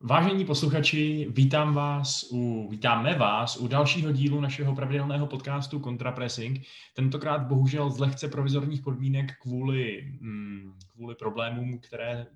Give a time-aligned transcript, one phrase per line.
[0.00, 6.60] Vážení posluchači, vítám vás u, vítáme vás u dalšího dílu našeho pravidelného podcastu Contrapressing.
[6.94, 12.26] Tentokrát bohužel z lehce provizorních podmínek kvůli, mm, kvůli problémům, které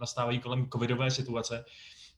[0.00, 1.64] nastávají kolem covidové situace.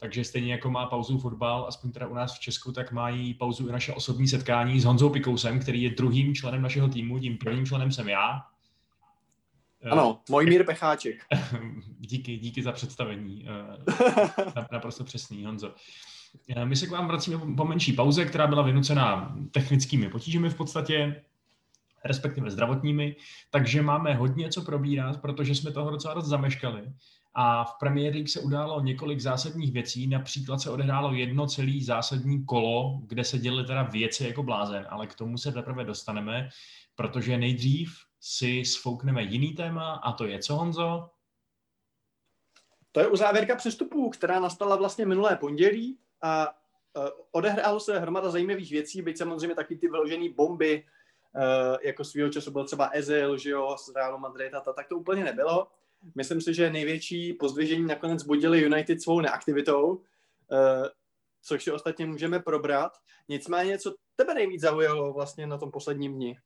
[0.01, 3.69] Takže stejně jako má pauzu fotbal, aspoň teda u nás v Česku, tak mají pauzu
[3.69, 7.67] i naše osobní setkání s Honzou Pikousem, který je druhým členem našeho týmu, tím prvním
[7.67, 8.41] členem jsem já,
[9.91, 11.25] ano, mír Pecháček.
[11.99, 13.47] díky, díky za představení.
[13.49, 15.75] Eh, naprosto přesný, Honzo.
[16.57, 20.55] Eh, my se k vám vracíme po menší pauze, která byla vynucená technickými potížemi v
[20.55, 21.23] podstatě,
[22.05, 23.17] respektive zdravotními,
[23.51, 26.83] takže máme hodně co probírat, protože jsme toho docela dost zameškali.
[27.35, 32.45] A v Premier League se událo několik zásadních věcí, například se odehrálo jedno celý zásadní
[32.45, 36.49] kolo, kde se děly teda věci jako blázen, ale k tomu se teprve dostaneme,
[36.95, 41.11] protože nejdřív si sfoukneme jiný téma a to je co, Honzo?
[42.93, 46.49] To je uzávěrka přestupů, která nastala vlastně minulé pondělí a
[46.97, 50.85] uh, odehrálo se hromada zajímavých věcí, byť samozřejmě taky ty vyložené bomby,
[51.35, 54.89] uh, jako svýho času byl třeba Ezil, že jo, z Realu Madrid a ta, tak
[54.89, 55.69] to úplně nebylo.
[56.15, 60.03] Myslím si, že největší pozdvižení nakonec budili United svou neaktivitou, uh,
[61.43, 62.93] což si ostatně můžeme probrat.
[63.29, 66.39] Nicméně, co tebe nejvíc zaujalo vlastně na tom posledním dni?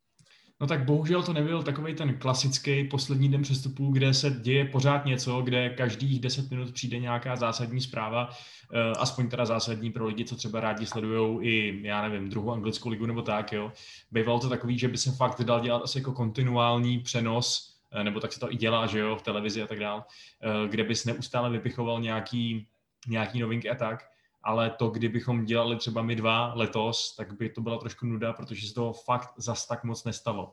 [0.62, 5.04] No tak bohužel to nebyl takový ten klasický poslední den přestupů, kde se děje pořád
[5.04, 8.30] něco, kde každých 10 minut přijde nějaká zásadní zpráva,
[8.72, 12.88] eh, aspoň teda zásadní pro lidi, co třeba rádi sledují i, já nevím, druhou anglickou
[12.88, 13.72] ligu nebo tak, jo.
[14.10, 18.20] Bývalo to takový, že by se fakt dal dělat asi jako kontinuální přenos, eh, nebo
[18.20, 20.04] tak se to i dělá, že jo, v televizi a tak dál,
[20.42, 22.66] eh, kde bys neustále vypichoval nějaký,
[23.08, 24.11] nějaký novinky a tak
[24.42, 28.68] ale to, kdybychom dělali třeba my dva letos, tak by to byla trošku nuda, protože
[28.68, 30.52] se toho fakt zas tak moc nestalo.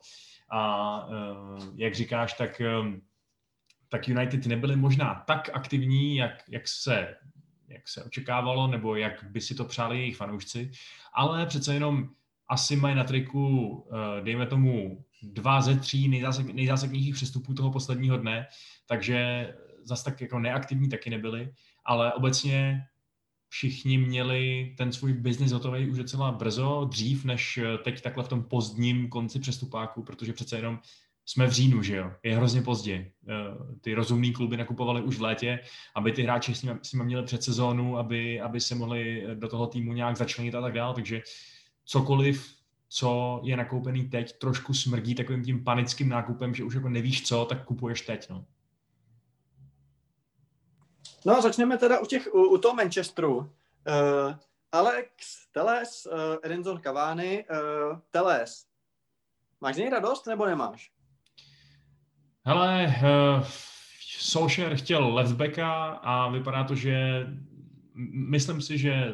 [0.50, 3.02] A uh, jak říkáš, tak, um,
[3.88, 7.16] tak United nebyli možná tak aktivní, jak, jak, se,
[7.68, 10.70] jak se očekávalo, nebo jak by si to přáli jejich fanoušci,
[11.12, 12.08] ale přece jenom
[12.48, 18.16] asi mají na triku, uh, dejme tomu, dva ze tří nejzásad, nejzásadnějších přestupů toho posledního
[18.16, 18.46] dne,
[18.86, 19.48] takže
[19.82, 22.86] zas tak jako neaktivní taky nebyli, ale obecně
[23.50, 28.28] všichni měli ten svůj biznis hotový už docela brzo, dřív než eh, teď takhle v
[28.28, 30.80] tom pozdním konci přestupáku, protože přece jenom
[31.26, 33.10] jsme v říjnu, že jo, je hrozně pozdě.
[33.28, 33.34] Eh,
[33.80, 35.60] ty rozumný kluby nakupovali už v létě,
[35.94, 39.48] aby ty hráči s nimi, s nimi měli před sezónu, aby, aby se mohli do
[39.48, 41.22] toho týmu nějak začlenit a tak dále, takže
[41.84, 42.54] cokoliv,
[42.88, 47.44] co je nakoupený teď, trošku smrdí takovým tím panickým nákupem, že už jako nevíš co,
[47.44, 48.44] tak kupuješ teď, no.
[51.26, 53.36] No, začneme teda u, těch, u, u toho Manchesteru.
[53.36, 53.46] Uh,
[54.72, 55.10] Alex
[55.52, 58.66] Teles, uh, Edinson Cavani, uh, Teles.
[59.60, 60.92] Máš z něj radost nebo nemáš?
[62.44, 63.44] Hele, uh,
[64.18, 67.26] Solskjaer chtěl leftbacka a vypadá to, že
[68.28, 69.12] myslím si, že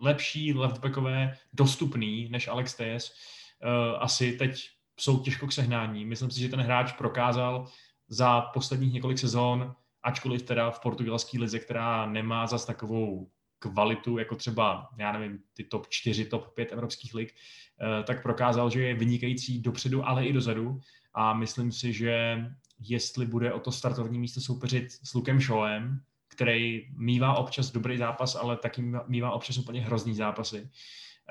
[0.00, 4.68] lepší leftbackové dostupný než Alex Tejes uh, asi teď
[5.00, 6.04] jsou těžko k sehnání.
[6.04, 7.66] Myslím si, že ten hráč prokázal
[8.08, 14.36] za posledních několik sezón, ačkoliv teda v portugalské lize, která nemá zas takovou kvalitu, jako
[14.36, 17.34] třeba, já nevím, ty top 4, top 5 evropských lig,
[17.80, 20.80] eh, tak prokázal, že je vynikající dopředu, ale i dozadu
[21.14, 22.44] a myslím si, že
[22.80, 28.36] jestli bude o to startovní místo soupeřit s Lukem Showem, který mývá občas dobrý zápas,
[28.36, 30.70] ale taky mývá občas úplně hrozný zápasy.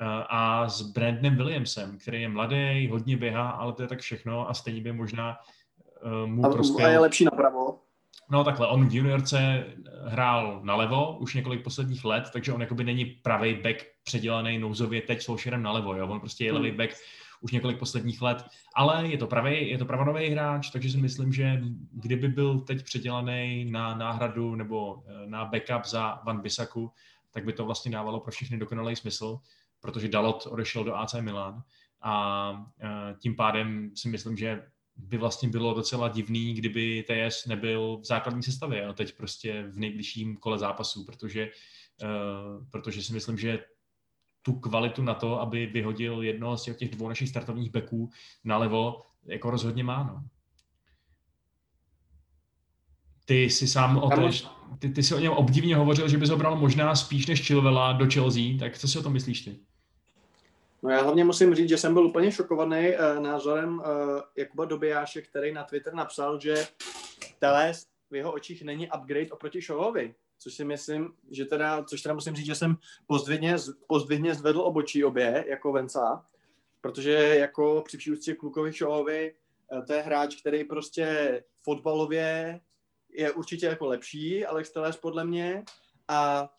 [0.00, 4.50] Eh, a s Brandnem Williamsem, který je mladý, hodně běhá, ale to je tak všechno
[4.50, 5.38] a stejně by možná
[6.02, 6.86] uh, mu prospěl.
[6.86, 7.78] A je lepší napravo.
[8.30, 9.64] No takhle, on v juniorce
[10.06, 15.22] hrál nalevo už několik posledních let, takže on jakoby není pravý back předělaný nouzově teď
[15.22, 16.08] s nalevo, jo?
[16.08, 16.78] on prostě je levý hmm.
[16.78, 16.90] back
[17.40, 18.44] už několik posledních let,
[18.74, 21.60] ale je to pravý, je to pravonový hráč, takže si myslím, že
[21.92, 26.92] kdyby byl teď předělaný na náhradu nebo eh, na backup za Van Bisaku,
[27.30, 29.38] tak by to vlastně dávalo pro všechny dokonalý smysl,
[29.80, 31.62] protože Dalot odešel do AC Milan
[32.02, 34.62] a eh, tím pádem si myslím, že
[35.02, 39.78] by vlastně bylo docela divný, kdyby TS nebyl v základní sestavě, no teď prostě v
[39.78, 41.50] nejbližším kole zápasů, protože,
[42.02, 43.58] uh, protože si myslím, že
[44.42, 48.10] tu kvalitu na to, aby vyhodil jedno z těch dvou našich startovních beků
[48.44, 50.24] nalevo, jako rozhodně má, no.
[53.24, 54.28] Ty si sám o to,
[54.78, 57.92] ty, ty si o něm obdivně hovořil, že bys ho bral možná spíš než Chilvela
[57.92, 59.69] do Chelsea, tak co si o tom myslíš ty?
[60.82, 63.84] No já hlavně musím říct, že jsem byl úplně šokovaný uh, názorem uh,
[64.36, 66.54] Jakuba Dobijáše, který na Twitter napsal, že
[67.38, 72.14] Teles v jeho očích není upgrade oproti Šovovi, což si myslím, že teda, což teda
[72.14, 73.56] musím říct, že jsem pozdvihně,
[73.86, 76.26] pozdvihně zvedl obočí obě, jako Venca,
[76.80, 79.34] protože jako při příustě klukovi Šovovi,
[79.72, 82.60] uh, to je hráč, který prostě fotbalově
[83.12, 85.64] je určitě jako lepší, Alex Teles podle mě,
[86.08, 86.50] a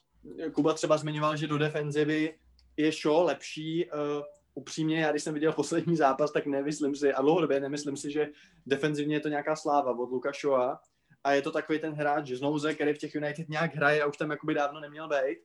[0.54, 2.40] Kuba třeba zmiňoval, že do defenzivy
[2.78, 3.90] je show lepší.
[3.92, 4.24] Uh,
[4.54, 8.30] upřímně, já když jsem viděl poslední zápas, tak nemyslím si, a dlouhodobě nemyslím si, že
[8.66, 10.80] defenzivně je to nějaká sláva od Luka Shoa.
[11.24, 14.08] A je to takový ten hráč z nouze, který v těch United nějak hraje a
[14.08, 15.38] už tam jakoby dávno neměl být.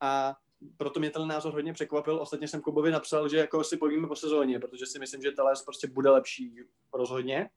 [0.00, 0.36] A
[0.76, 2.20] proto mě ten názor hodně překvapil.
[2.20, 5.62] Ostatně jsem Kubovi napsal, že jako si povíme po sezóně, protože si myslím, že Teles
[5.62, 6.56] prostě bude lepší
[6.92, 7.50] rozhodně.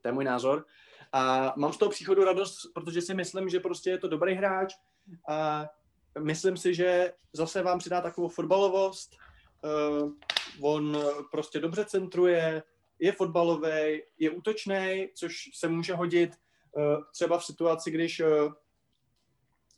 [0.00, 0.66] To je můj názor.
[1.12, 4.74] A mám z toho příchodu radost, protože si myslím, že prostě je to dobrý hráč
[5.28, 5.66] a
[6.18, 9.16] myslím si, že zase vám přidá takovou fotbalovost.
[9.64, 10.12] Uh,
[10.60, 10.98] on
[11.30, 12.62] prostě dobře centruje,
[12.98, 16.30] je fotbalový, je útočný, což se může hodit
[16.72, 18.52] uh, třeba v situaci, když uh,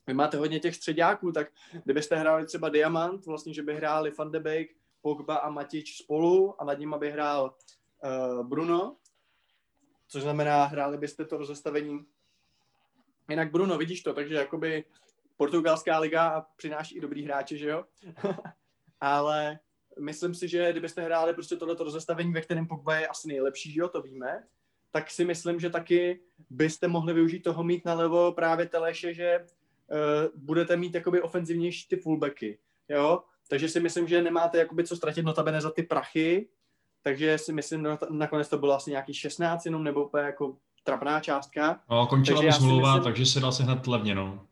[0.07, 1.49] vy máte hodně těch středáků, tak
[1.85, 4.69] kdybyste hráli třeba Diamant, vlastně, že by hráli Van de Beek,
[5.01, 7.55] Pogba a Matič spolu a nad nimi by hrál
[8.05, 8.97] uh, Bruno,
[10.09, 12.07] což znamená, hráli byste to rozestavení.
[13.31, 14.85] Jinak Bruno, vidíš to, takže jakoby
[15.43, 17.85] portugalská liga přináší i dobrý hráče, že jo?
[19.01, 19.59] Ale
[20.01, 23.81] myslím si, že kdybyste hráli prostě tohleto rozestavení, ve kterém Pogba je asi nejlepší, že
[23.81, 24.43] jo, to víme,
[24.91, 29.97] tak si myslím, že taky byste mohli využít toho mít nalevo právě Teleše, že uh,
[30.35, 32.59] budete mít jakoby ofenzivnější ty fullbacky,
[32.89, 33.23] jo?
[33.49, 36.49] Takže si myslím, že nemáte jakoby co ztratit notabene za ty prachy,
[37.03, 41.21] takže si myslím, že nakonec to bylo asi nějaký 16 jenom, nebo úplně jako trapná
[41.21, 41.81] částka.
[41.91, 43.05] No, končila mu smlouva, myslím...
[43.05, 44.47] takže se dal se hned levně, no.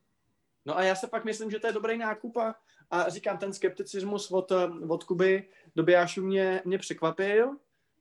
[0.67, 2.55] No a já se pak myslím, že to je dobrý nákup a,
[2.91, 4.53] a říkám, ten skepticismus od,
[4.89, 7.57] od Kuby do Biášu mě, mě překvapil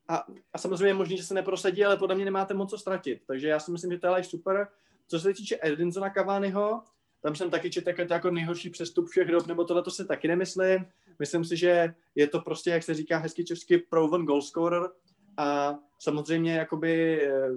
[0.08, 3.22] a, a samozřejmě možný, že se neprosadí, ale podle mě nemáte moc co ztratit.
[3.28, 4.68] Takže já si myslím, že to je super.
[5.08, 6.84] Co se týče Edinsona Cavaniho,
[7.22, 10.28] tam jsem taky četl jako, jako nejhorší přestup všech dob, nebo tohle to si taky
[10.28, 10.86] nemyslím.
[11.20, 14.90] Myslím si, že je to prostě, jak se říká hezky česky, proven goalscorer
[15.38, 17.50] a samozřejmě jakoby eh,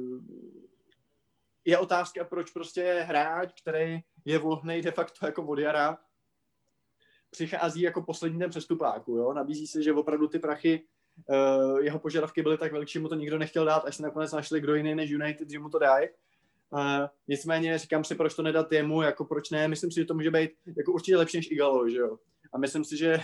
[1.65, 5.99] je otázka, proč prostě hráč, který je vlohnej de facto jako od jara,
[7.31, 9.33] přichází jako poslední den přestupáku, jo?
[9.33, 10.83] Nabízí se, že opravdu ty prachy,
[11.29, 14.33] uh, jeho požadavky byly tak velké, že mu to nikdo nechtěl dát, až se nakonec
[14.33, 16.09] našli kdo jiný než United, že mu to dají.
[16.71, 20.15] Uh, nicméně říkám si, proč to nedat jemu, jako proč ne, myslím si, že to
[20.15, 22.19] může být jako určitě lepší než Igalo, že jo.
[22.53, 23.21] A myslím si, že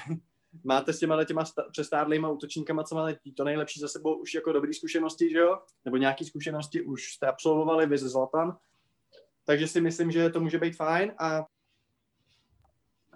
[0.65, 4.75] máte s těma těma přestárlýma útočníkama, co máte to nejlepší za sebou, už jako dobrý
[4.75, 5.59] zkušenosti, že jo?
[5.85, 8.57] Nebo nějaký zkušenosti už jste absolvovali, vy ze Zlatan.
[9.45, 11.47] Takže si myslím, že to může být fajn a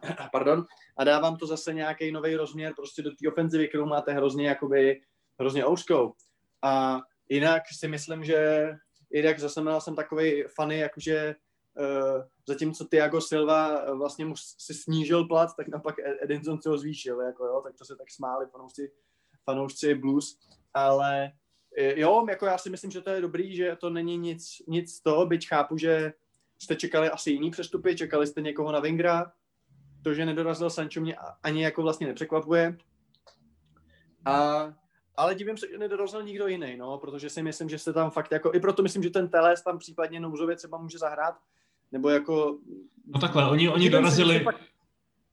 [0.33, 4.49] pardon, a dávám to zase nějaký nový rozměr prostě do té ofenzivy, kterou máte hrozně
[4.49, 5.01] jakoby,
[5.41, 6.15] hrozně ouřkou.
[6.63, 8.71] A jinak si myslím, že
[9.11, 11.35] jinak zase měl jsem takový fany, jakože
[12.49, 16.79] zatímco Thiago Silva eh, vlastně mu si snížil plat, tak napak e- Edinson si ho
[16.79, 18.93] zvýšil, jako jo, tak to se tak smáli fanoušci,
[19.45, 20.39] fanoušci blues,
[20.75, 21.33] ale
[21.79, 25.01] eh, jo, jako já si myslím, že to je dobrý, že to není nic, nic
[25.01, 26.13] toho, byť chápu, že
[26.59, 29.33] jste čekali asi jiný přestupy, čekali jste někoho na Vingra,
[30.05, 32.77] to, že nedorazil Sancho mě ani jako vlastně nepřekvapuje.
[34.25, 34.67] A,
[35.17, 38.33] ale divím se, že nedorazil nikdo jiný, no, protože si myslím, že se tam fakt
[38.33, 41.35] jako, i proto myslím, že ten Teles tam případně nouzově třeba může zahrát,
[41.93, 42.59] nebo jako...
[43.07, 44.45] No takhle, oni, oni dorazili...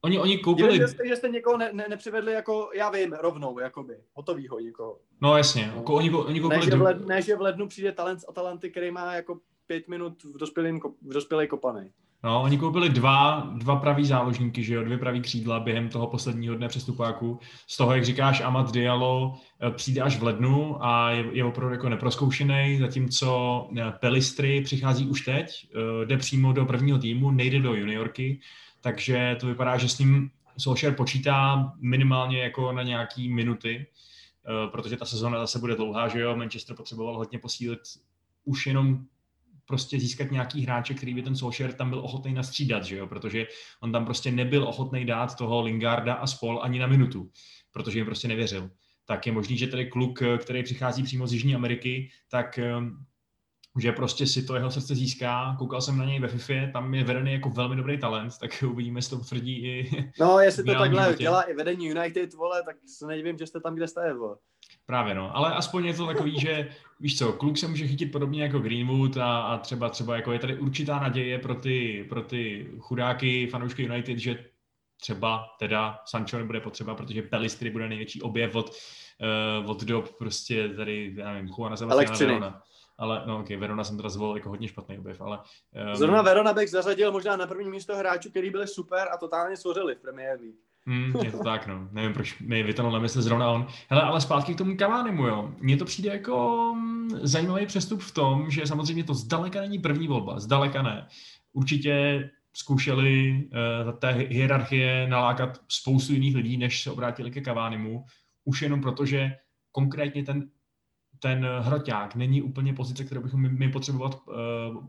[0.01, 0.71] Oni, oni koupili...
[0.71, 4.59] Divím, že jste, že jste někoho ne, ne, nepřivedli jako, já vím, rovnou, jakoby, hotovýho
[4.59, 4.99] někoho.
[5.21, 5.83] No jasně, no.
[5.83, 6.59] oni, oni koupili...
[6.59, 9.39] Ne, že v lednu, ne, že v lednu přijde talent z Atalanty, který má jako
[9.67, 11.91] pět minut v, dospělém, v dospělé kopaný.
[12.23, 16.55] No, oni koupili dva, dva pravý záložníky, že jo, dvě pravý křídla během toho posledního
[16.55, 17.39] dne přestupáku.
[17.67, 21.73] Z toho, jak říkáš, Amat Diallo eh, přijde až v lednu a je, je opravdu
[21.73, 27.59] jako neproskoušený, zatímco eh, Pelistry přichází už teď, eh, jde přímo do prvního týmu, nejde
[27.59, 28.39] do juniorky,
[28.81, 33.87] takže to vypadá, že s ním Solskjaer počítá minimálně jako na nějaký minuty,
[34.71, 37.79] protože ta sezóna zase bude dlouhá, že jo, Manchester potřeboval hodně posílit
[38.45, 39.05] už jenom
[39.69, 43.07] prostě získat nějaký hráče, který by ten Solskjaer tam byl ochotný nastřídat, že jo?
[43.07, 43.47] protože
[43.79, 47.29] on tam prostě nebyl ochotný dát toho Lingarda a spol ani na minutu,
[47.71, 48.69] protože jim prostě nevěřil.
[49.05, 53.05] Tak je možný, že tady kluk, který přichází přímo z Jižní Ameriky, tak ehm,
[53.77, 55.55] že prostě si to jeho srdce získá.
[55.59, 58.97] Koukal jsem na něj ve FIFA, tam je vedený jako velmi dobrý talent, tak uvidíme,
[58.97, 61.23] jestli to potvrdí i No, jestli to takhle životě.
[61.23, 64.35] dělá i vedení United, vole, tak se nedivím, že jste tam, kde jste, vole.
[64.85, 68.43] Právě no, ale aspoň je to takový, že víš co, kluk se může chytit podobně
[68.43, 72.71] jako Greenwood a, a třeba třeba jako je tady určitá naděje pro ty, pro ty
[72.79, 74.45] chudáky, fanoušky United, že
[75.01, 78.69] třeba teda Sancho nebude potřeba, protože Pelistry bude největší objev od,
[79.61, 82.61] uh, od dob prostě tady, já nevím, Juana Sebastiana Verona.
[82.99, 85.39] Ale no ok, Verona jsem teda zvolil jako hodně špatný objev, ale...
[85.89, 85.95] Um...
[85.95, 89.95] Zrovna Verona bych zařadil možná na první místo hráčů, který byli super a totálně svořili
[89.95, 90.55] v Premier League.
[90.85, 91.87] Hmm, je to tak, no.
[91.91, 93.67] Nevím, proč mi vytanul na mysli zrovna on.
[93.89, 95.51] Hele, ale zpátky k tomu Cavanimu, jo.
[95.59, 100.07] Mně to přijde jako mm, zajímavý přestup v tom, že samozřejmě to zdaleka není první
[100.07, 101.07] volba, zdaleka ne.
[101.53, 103.43] Určitě zkoušeli
[103.85, 108.05] uh, té hierarchie nalákat spoustu jiných lidí, než se obrátili ke Kavánimu,
[108.45, 109.31] už jenom proto, že
[109.71, 110.49] konkrétně ten
[111.19, 114.85] ten hroťák není úplně pozice, kterou bychom my potřebovat, uh,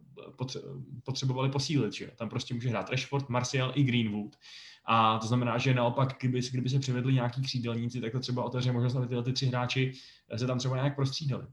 [1.05, 1.93] potřebovali posílit.
[1.93, 2.11] Že?
[2.17, 4.37] Tam prostě může hrát Rashford, Martial i Greenwood.
[4.85, 8.73] A to znamená, že naopak, kdyby, kdyby se přivedli nějaký křídelníci, tak to třeba otevře
[8.73, 9.93] možnost, aby tyhle ty tři hráči
[10.37, 11.47] se tam třeba nějak prostřídali.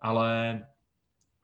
[0.00, 0.62] Ale,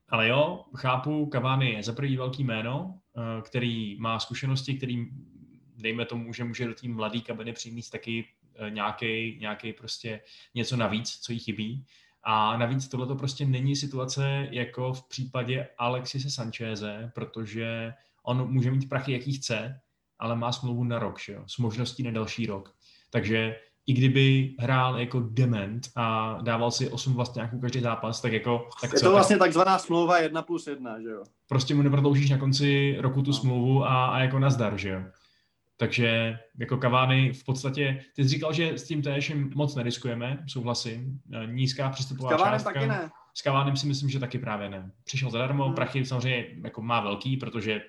[0.08, 5.06] ale jo, chápu, Cavani je za první velký jméno, eh, který má zkušenosti, který
[5.76, 8.24] dejme tomu, že může do té mladé kabiny přijmít taky
[8.68, 10.20] nějaký, eh, nějaký prostě
[10.54, 11.84] něco navíc, co jí chybí.
[12.22, 18.70] A navíc tohle to prostě není situace jako v případě Alexise Sancheze, protože on může
[18.70, 19.80] mít prachy, jaký chce,
[20.18, 21.42] ale má smlouvu na rok, že jo?
[21.46, 22.74] s možností na další rok.
[23.10, 28.68] Takže i kdyby hrál jako dement a dával si 8 nějakou každý zápas, tak jako...
[28.80, 29.46] Tak je co, to vlastně tak...
[29.46, 31.22] takzvaná smlouva 1 plus 1, že jo?
[31.48, 33.36] Prostě mu neprodloužíš na konci roku tu no.
[33.36, 35.02] smlouvu a, a jako nazdar, že jo?
[35.80, 41.20] Takže jako Kavány v podstatě, ty jsi říkal, že s tím též moc neriskujeme, souhlasím.
[41.46, 42.72] Nízká přístupová s částka.
[42.72, 43.10] taky ne.
[43.34, 44.92] S Kavánem si myslím, že taky právě ne.
[45.04, 45.74] Přišel zadarmo, hmm.
[45.74, 47.82] prachy samozřejmě jako má velký, protože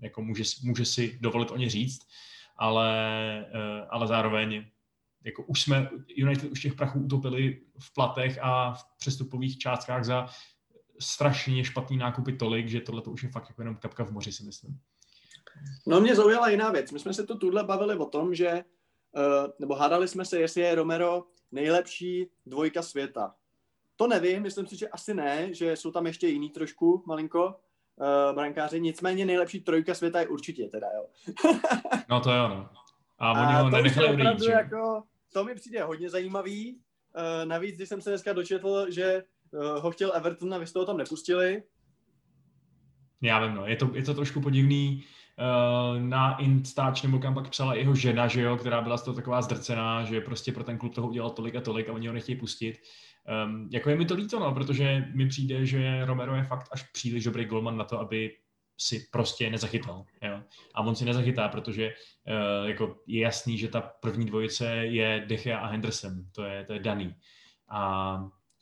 [0.00, 2.08] jako může, může si dovolit o ně říct,
[2.56, 2.90] ale,
[3.54, 4.64] eh, ale zároveň
[5.24, 10.26] jako už jsme, United už těch prachů utopili v platech a v přestupových částkách za
[11.00, 14.32] strašně špatný nákupy tolik, že tohle to už je fakt jako jenom kapka v moři,
[14.32, 14.80] si myslím.
[15.86, 16.92] No mě zaujala jiná věc.
[16.92, 18.64] My jsme se tu tuhle bavili o tom, že,
[19.12, 23.34] uh, nebo hádali jsme se, jestli je Romero nejlepší dvojka světa.
[23.96, 28.34] To nevím, myslím si, že asi ne, že jsou tam ještě jiný trošku, malinko, uh,
[28.34, 31.34] brankáři, nicméně nejlepší trojka světa je určitě teda, jo.
[32.08, 32.68] no to jo, no.
[33.18, 34.50] A oni a ho nenechali odejít, že?
[34.50, 36.74] Jako, to mi přijde hodně zajímavý.
[37.16, 40.78] Uh, navíc, když jsem se dneska dočetl, že uh, ho chtěl Everton a vy jste
[40.78, 41.62] ho tam nepustili.
[43.22, 43.66] Já vím, no.
[43.66, 45.04] Je to, je to trošku podivný.
[45.38, 49.14] Uh, na Instač nebo kam pak psala jeho žena, že jo, která byla z toho
[49.14, 52.12] taková zdrcená, že prostě pro ten klub toho udělal tolik a tolik a oni ho
[52.14, 52.78] nechtějí pustit.
[53.44, 56.82] Um, jako je mi to líto, no, protože mi přijde, že Romero je fakt až
[56.82, 58.36] příliš dobrý golman na to, aby
[58.78, 60.04] si prostě nezachytal.
[60.22, 60.42] Jo?
[60.74, 65.58] A on si nezachytá, protože uh, jako je jasný, že ta první dvojice je Dechea
[65.58, 66.12] a Henderson.
[66.34, 67.14] To je, to je daný.
[67.68, 68.18] A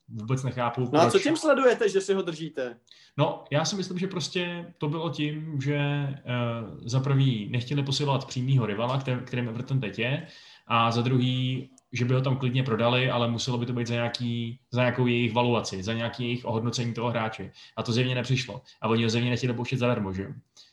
[0.09, 0.81] vůbec nechápu.
[0.81, 1.03] No proč...
[1.03, 2.77] a co tím sledujete, že si ho držíte?
[3.17, 8.25] No, já si myslím, že prostě to bylo tím, že uh, za prvý nechtěli posilovat
[8.25, 10.27] přímýho rivala, který, kterým Everton teď je,
[10.67, 13.95] a za druhý, že by ho tam klidně prodali, ale muselo by to být za,
[13.95, 17.53] nějaký, za nějakou jejich valuaci, za nějaký jejich ohodnocení toho hráče.
[17.77, 18.63] A to zjevně nepřišlo.
[18.83, 20.27] A oni ho zjevně nechtěli pouštět zadarmo, že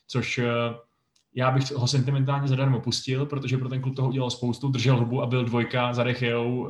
[0.08, 0.46] Což uh,
[1.36, 5.22] já bych ho sentimentálně zadarmo pustil, protože pro ten klub toho udělal spoustu, držel hubu
[5.22, 6.70] a byl dvojka za Dechejou uh,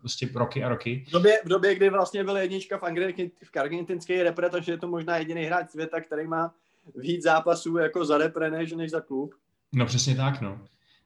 [0.00, 1.04] prostě roky a roky.
[1.08, 4.78] V době, v době, kdy vlastně byl jednička v, Angry, v argentinské repre, takže je
[4.78, 6.54] to možná jediný hráč světa, který má
[6.96, 9.34] víc zápasů jako za repre než, než za klub.
[9.72, 10.58] No přesně tak, no.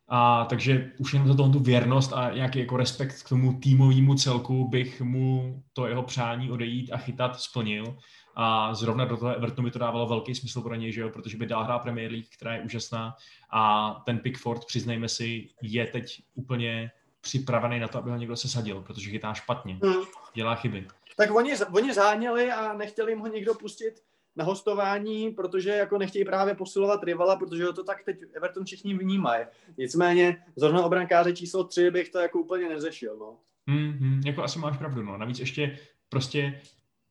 [0.08, 4.14] A takže už jenom za toho tu věrnost a nějaký jako respekt k tomu týmovému
[4.14, 7.96] celku bych mu to jeho přání odejít a chytat splnil
[8.36, 11.10] a zrovna do toho Evertonu by to dávalo velký smysl pro něj, že jo?
[11.10, 13.16] protože by dál hrál Premier League, která je úžasná
[13.50, 16.90] a ten Pickford, přiznejme si, je teď úplně
[17.20, 20.04] připravený na to, aby ho někdo sesadil, protože chytá špatně, hmm.
[20.34, 20.86] dělá chyby.
[21.16, 24.02] Tak oni, oni záněli a nechtěli jim ho někdo pustit
[24.36, 28.98] na hostování, protože jako nechtějí právě posilovat rivala, protože ho to tak teď Everton všichni
[28.98, 29.44] vnímají.
[29.78, 33.38] Nicméně zrovna obrankáře číslo 3 bych to jako úplně nezešil, no.
[33.66, 35.18] Hmm, hmm, jako asi máš pravdu, no.
[35.18, 35.78] Navíc ještě
[36.08, 36.60] prostě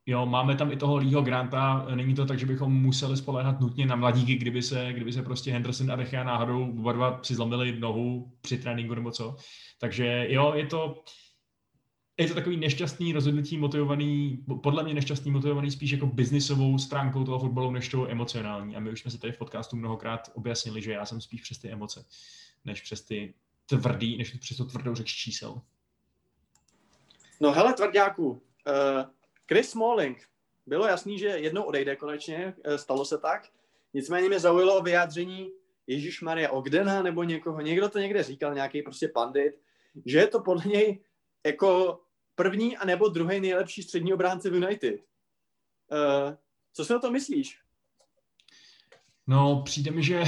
[0.08, 3.86] Jo, máme tam i toho Leeho Granta, není to tak, že bychom museli spoléhat nutně
[3.86, 7.80] na mladíky, kdyby se, kdyby se prostě Henderson a Dechea náhodou oba dva si zlomili
[7.80, 9.36] nohu při tréninku nebo co.
[9.80, 11.04] Takže jo, je to,
[12.18, 17.40] je to takový nešťastný rozhodnutí motivovaný, podle mě nešťastný motivovaný spíš jako biznisovou stránkou toho
[17.40, 18.76] fotbalu, než tou emocionální.
[18.76, 21.58] A my už jsme se tady v podcastu mnohokrát objasnili, že já jsem spíš přes
[21.58, 22.06] ty emoce,
[22.66, 23.34] než přes ty
[23.66, 25.62] tvrdý, než přes tu tvrdou řeč čísel.
[27.42, 28.40] No hele, tvrdáku, uh,
[29.48, 30.28] Chris Smalling.
[30.66, 33.50] Bylo jasný, že jednou odejde konečně, eh, stalo se tak.
[33.94, 35.52] Nicméně mě zaujalo vyjádření
[35.88, 39.62] Ježíš Maria Ogdena nebo někoho, někdo to někde říkal, nějaký prostě pandit,
[40.06, 41.00] že je to podle něj
[41.46, 42.00] jako
[42.36, 44.96] první a nebo druhý nejlepší střední obránce v United.
[44.96, 46.36] Uh,
[46.74, 47.60] co si o to myslíš?
[49.28, 50.24] No, přijde mi, že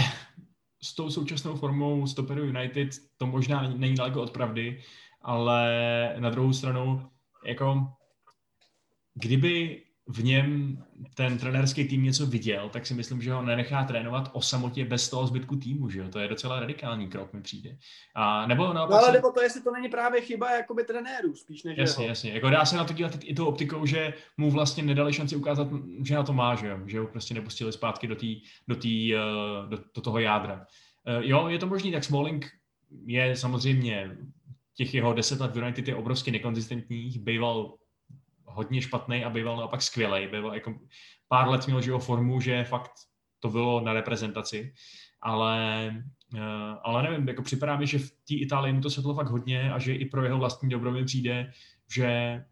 [0.82, 4.84] s tou současnou formou stoperu United to možná není, není daleko od pravdy,
[5.22, 7.10] ale na druhou stranu,
[7.46, 7.97] jako
[9.20, 10.84] kdyby v něm
[11.16, 15.10] ten trenérský tým něco viděl, tak si myslím, že ho nenechá trénovat o samotě bez
[15.10, 16.10] toho zbytku týmu, že jo?
[16.10, 17.78] To je docela radikální krok, mi přijde.
[18.16, 19.12] A nebo no, ale si...
[19.12, 22.10] nebo to, jestli to není právě chyba jakoby trenérů, spíš než Jasně, jeho.
[22.10, 22.32] jasně.
[22.32, 25.68] Jako dá se na to dělat i tou optikou, že mu vlastně nedali šanci ukázat,
[26.04, 26.80] že na to má, že jo?
[26.86, 29.20] Že ho prostě nepustili zpátky do, tý, do, tý, eh,
[29.70, 30.66] do, do toho jádra.
[31.08, 32.46] Eh, jo, je to možný, tak Smalling
[33.06, 34.18] je samozřejmě
[34.76, 37.74] těch jeho deset let v United je obrovsky nekonzistentních, býval
[38.58, 40.28] hodně špatný a býval naopak skvělý.
[40.28, 40.74] Býval jako
[41.28, 42.92] pár let měl jeho formu, že fakt
[43.40, 44.74] to bylo na reprezentaci,
[45.22, 45.88] ale,
[46.36, 49.74] eh, ale nevím, jako připadá mi, že v té Itálii mu to sedlo fakt hodně
[49.74, 51.52] a že i pro jeho vlastní dobro mi přijde,
[51.92, 52.44] že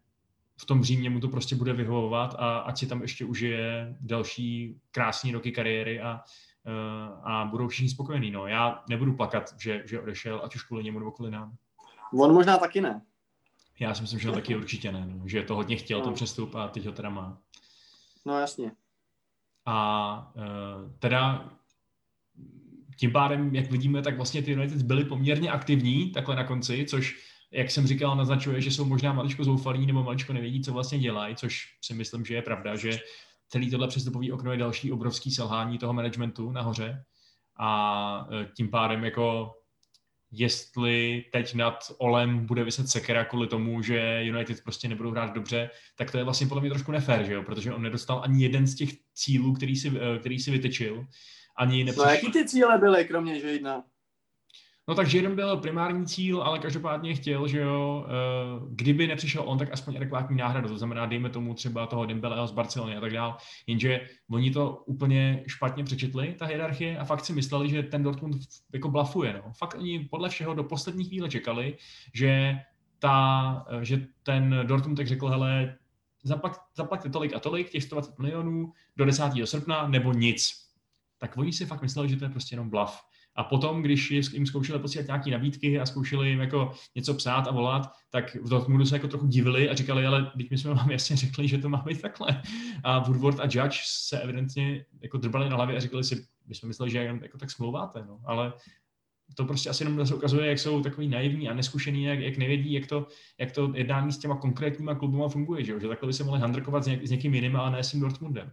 [0.56, 4.80] v tom Římě mu to prostě bude vyhovovat a ať si tam ještě užije další
[4.90, 6.20] krásné roky kariéry a,
[6.66, 8.30] eh, a budou všichni spokojení.
[8.30, 8.46] No.
[8.46, 11.56] Já nebudu plakat, že, že odešel, ať už kvůli němu nebo kvůli nám.
[12.20, 13.02] On možná taky ne.
[13.80, 15.28] Já si myslím, že taky určitě ne, no.
[15.28, 16.04] že to hodně chtěl, no.
[16.04, 17.38] ten přestup a teď ho teda má.
[18.24, 18.72] No jasně.
[19.66, 21.50] A uh, teda
[22.96, 27.16] tím pádem, jak vidíme, tak vlastně ty United byly poměrně aktivní takhle na konci, což,
[27.50, 31.36] jak jsem říkal, naznačuje, že jsou možná maličko zoufalí nebo maličko nevědí, co vlastně dělají,
[31.36, 33.00] což si myslím, že je pravda, že
[33.48, 37.04] celý tohle přestupový okno je další obrovský selhání toho managementu nahoře
[37.58, 39.52] a e, tím pádem jako
[40.32, 45.70] jestli teď nad Olem bude vyset sekera kvůli tomu, že United prostě nebudou hrát dobře,
[45.96, 47.42] tak to je vlastně podle mě trošku nefér, že jo?
[47.42, 51.06] protože on nedostal ani jeden z těch cílů, který si, eh, který si vytyčil.
[51.58, 52.04] Ani nepřišel.
[52.04, 53.84] No jaký ty cíle byly, kromě že jedna?
[54.88, 59.58] No takže jeden byl primární cíl, ale každopádně chtěl, že jo, eh, kdyby nepřišel on,
[59.58, 63.12] tak aspoň adekvátní náhradu, to znamená, dejme tomu třeba toho Dembeleho z Barcelony a tak
[63.12, 68.02] dál, jenže oni to úplně špatně přečetli, ta hierarchie, a fakt si mysleli, že ten
[68.02, 68.36] Dortmund
[68.72, 69.52] jako blafuje, no.
[69.52, 71.76] Fakt oni podle všeho do poslední chvíle čekali,
[72.14, 72.58] že
[72.98, 75.76] ta, eh, že ten Dortmund tak řekl, hele,
[76.24, 79.46] zaplat, zaplaťte tolik a tolik, těch 120 milionů do 10.
[79.46, 80.66] srpna, nebo nic.
[81.18, 83.02] Tak oni si fakt mysleli, že to je prostě jenom blaf.
[83.36, 87.50] A potom, když jim zkoušeli posílat nějaké nabídky a zkoušeli jim jako něco psát a
[87.50, 90.90] volat, tak v Dortmundu se jako trochu divili a říkali, ale teď my jsme vám
[90.90, 92.42] jasně řekli, že to má být takhle.
[92.84, 96.66] A Woodward a Judge se evidentně jako drbali na hlavě a říkali si, my jsme
[96.66, 98.20] mysleli, že jen jako tak smlouváte, no.
[98.24, 98.52] ale
[99.34, 102.72] to prostě asi jenom se ukazuje, jak jsou takový naivní a neskušený, jak, jak nevědí,
[102.72, 103.06] jak to,
[103.38, 106.84] jak to jednání s těma konkrétníma klubama funguje, že, že takhle by se mohli handrkovat
[106.84, 108.52] s, něk, s někým jiným, ale ne s tím Dortmundem.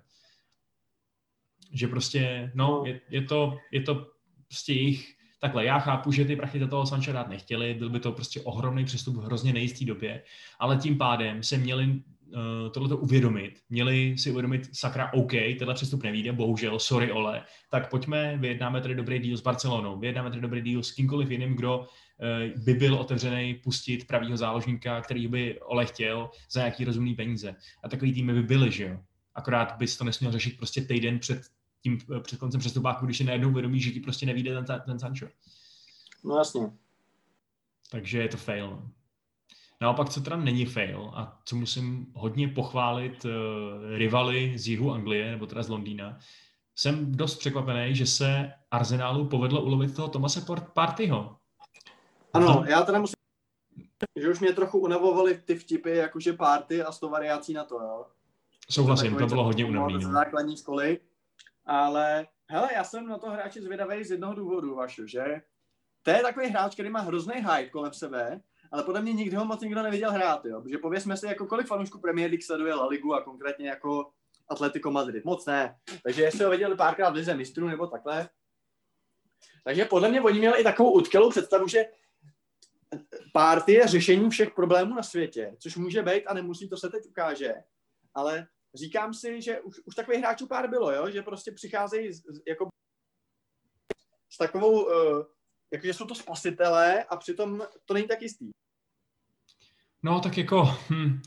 [1.71, 4.12] Že prostě, no, je, je, to, je to
[4.53, 7.99] prostě jejich, takhle, já chápu, že ty prachy za toho Sancha dát nechtěli, byl by
[7.99, 10.21] to prostě ohromný přestup v hrozně nejistý době,
[10.59, 16.03] ale tím pádem se měli uh, tohleto uvědomit, měli si uvědomit, sakra, OK, tenhle přestup
[16.03, 20.61] nevíde, bohužel, sorry Ole, tak pojďme, vyjednáme tady dobrý deal s Barcelonou, vyjednáme tady dobrý
[20.61, 25.85] deal s kýmkoliv jiným, kdo uh, by byl otevřený pustit pravýho záložníka, který by Ole
[25.85, 27.55] chtěl za nějaký rozumný peníze.
[27.83, 28.99] A takový týmy by byly, že jo.
[29.35, 31.41] Akorát bys to nesměl řešit prostě týden před
[31.83, 34.99] tím eh, před koncem přestupáku, když si najednou uvědomí, že ti prostě nevíde ten, ten
[34.99, 35.27] Sancho.
[36.23, 36.71] No jasně.
[37.91, 38.69] Takže je to fail.
[38.69, 38.89] No.
[39.81, 43.31] Naopak, co teda není fail a co musím hodně pochválit uh,
[43.97, 46.19] rivaly z jihu Anglie, nebo teda z Londýna,
[46.75, 51.37] jsem dost překvapený, že se Arsenálu povedlo ulovit toho Tomase Partyho.
[52.33, 53.23] Ano, já teda musím
[54.21, 58.05] že už mě trochu unavovaly ty vtipy, jakože party a sto variací na to, jo.
[58.69, 60.03] Souhlasím, to bylo hodně unavný.
[60.03, 60.11] No.
[60.11, 60.99] základní školy,
[61.65, 65.41] ale hele, já jsem na to hráči zvědavý z jednoho důvodu, vašu, že
[66.01, 69.45] to je takový hráč, který má hrozný hype kolem sebe, ale podle mě nikdy ho
[69.45, 70.61] moc nikdo neviděl hrát, jo.
[70.61, 74.11] Protože pověsme si, jako kolik fanoušků Premier League sleduje La Ligu a konkrétně jako
[74.49, 75.25] Atletico Madrid.
[75.25, 75.79] Moc ne.
[76.03, 78.29] Takže jestli ho viděli párkrát v Lize mistrů nebo takhle.
[79.63, 81.85] Takže podle mě oni měli i takovou utkelou představu, že
[83.33, 87.03] party je řešení všech problémů na světě, což může být a nemusí, to se teď
[87.09, 87.53] ukáže.
[88.13, 91.09] Ale říkám si, že už, už takových hráčů pár bylo, jo?
[91.09, 92.67] že prostě přicházejí z, jako
[94.29, 95.23] s takovou, uh,
[95.73, 98.49] jakože jsou to spasitelé a přitom to není tak jistý.
[100.03, 101.21] No tak jako, hm,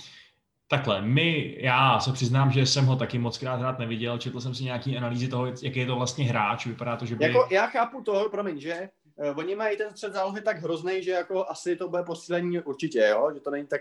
[0.69, 4.55] takhle, my, já se přiznám, že jsem ho taky moc krát hrát neviděl, četl jsem
[4.55, 7.25] si nějaký analýzy toho, jaký je to vlastně hráč, vypadá to, že by...
[7.25, 11.11] Jako, já chápu to, promiň, že uh, oni mají ten střed zálohy tak hrozný, že
[11.11, 13.31] jako asi to bude posílení určitě, jo?
[13.35, 13.81] že to není tak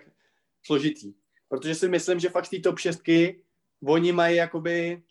[0.63, 1.13] složitý.
[1.47, 3.44] Protože si myslím, že fakt z té top šestky
[3.87, 5.03] oni mají jakoby,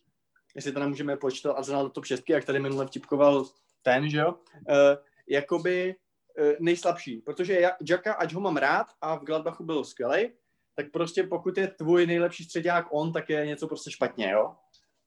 [0.55, 3.47] jestli to nemůžeme počítat Arsenal do top 6, jak tady minule vtipkoval
[3.83, 4.75] ten, že jo, uh,
[5.29, 5.95] jakoby
[6.39, 10.31] uh, nejslabší, protože Jacka, ať ho mám rád a v Gladbachu byl skvělý,
[10.77, 14.55] tak prostě pokud je tvůj nejlepší středák on, tak je něco prostě špatně, jo.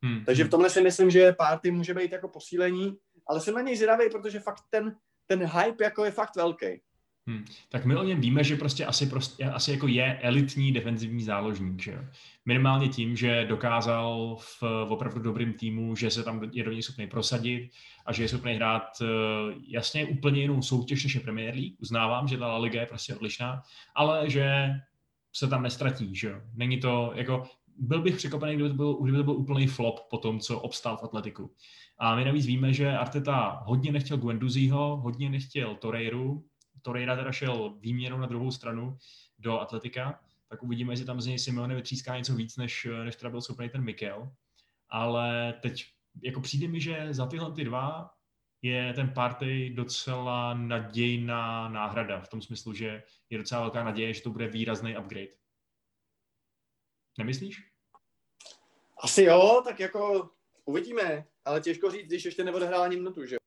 [0.04, 0.26] Hmm.
[0.26, 3.76] Takže v tomhle si myslím, že party může být jako posílení, ale jsem na něj
[3.76, 6.82] zvědavý, protože fakt ten, ten hype jako je fakt velký.
[7.28, 7.46] Hmm.
[7.70, 11.82] Tak my o něm víme, že prostě asi, prostě asi jako je elitní defenzivní záložník.
[11.82, 12.08] Že?
[12.46, 16.82] Minimálně tím, že dokázal v, v opravdu dobrým týmu, že se tam je do něj
[16.82, 17.72] schopný prosadit
[18.06, 19.06] a že je schopný hrát eh,
[19.68, 21.76] jasně úplně jinou soutěž než je Premier League.
[21.82, 23.62] Uznávám, že ta La Liga je prostě odlišná,
[23.96, 24.70] ale že
[25.34, 26.16] se tam nestratí.
[26.16, 26.42] Že?
[26.56, 27.44] Není to jako
[27.80, 30.98] byl bych překvapený, kdyby to byl, kdyby to byl úplný flop po tom, co obstál
[30.98, 31.52] v Atletiku.
[32.00, 36.44] A my navíc víme, že Arteta hodně nechtěl Guendouziho, hodně nechtěl Torreiru,
[36.88, 38.98] Torreira teda šel výměnou na druhou stranu
[39.40, 43.30] do Atletika, tak uvidíme, jestli tam z něj Simeone vytříská něco víc, než, než teda
[43.30, 44.32] byl schopný ten Mikel.
[44.90, 45.86] Ale teď
[46.24, 48.14] jako přijde mi, že za tyhle ty dva
[48.62, 54.22] je ten party docela nadějná náhrada, v tom smyslu, že je docela velká naděje, že
[54.22, 55.34] to bude výrazný upgrade.
[57.18, 57.72] Nemyslíš?
[59.04, 60.30] Asi jo, tak jako
[60.66, 63.38] uvidíme, ale těžko říct, když ještě neodehrál ani minutu, že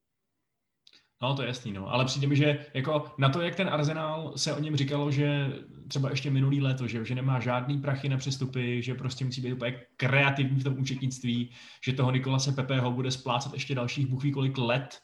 [1.23, 1.93] No, to je jasný, no.
[1.93, 5.53] Ale přijde mi, že jako na to, jak ten Arsenal se o něm říkalo, že
[5.89, 9.53] třeba ještě minulý léto, že, že nemá žádný prachy na přestupy, že prostě musí být
[9.53, 11.51] úplně kreativní v tom účetnictví,
[11.85, 14.99] že toho Nikolase Pepeho bude splácet ještě dalších bůh kolik let,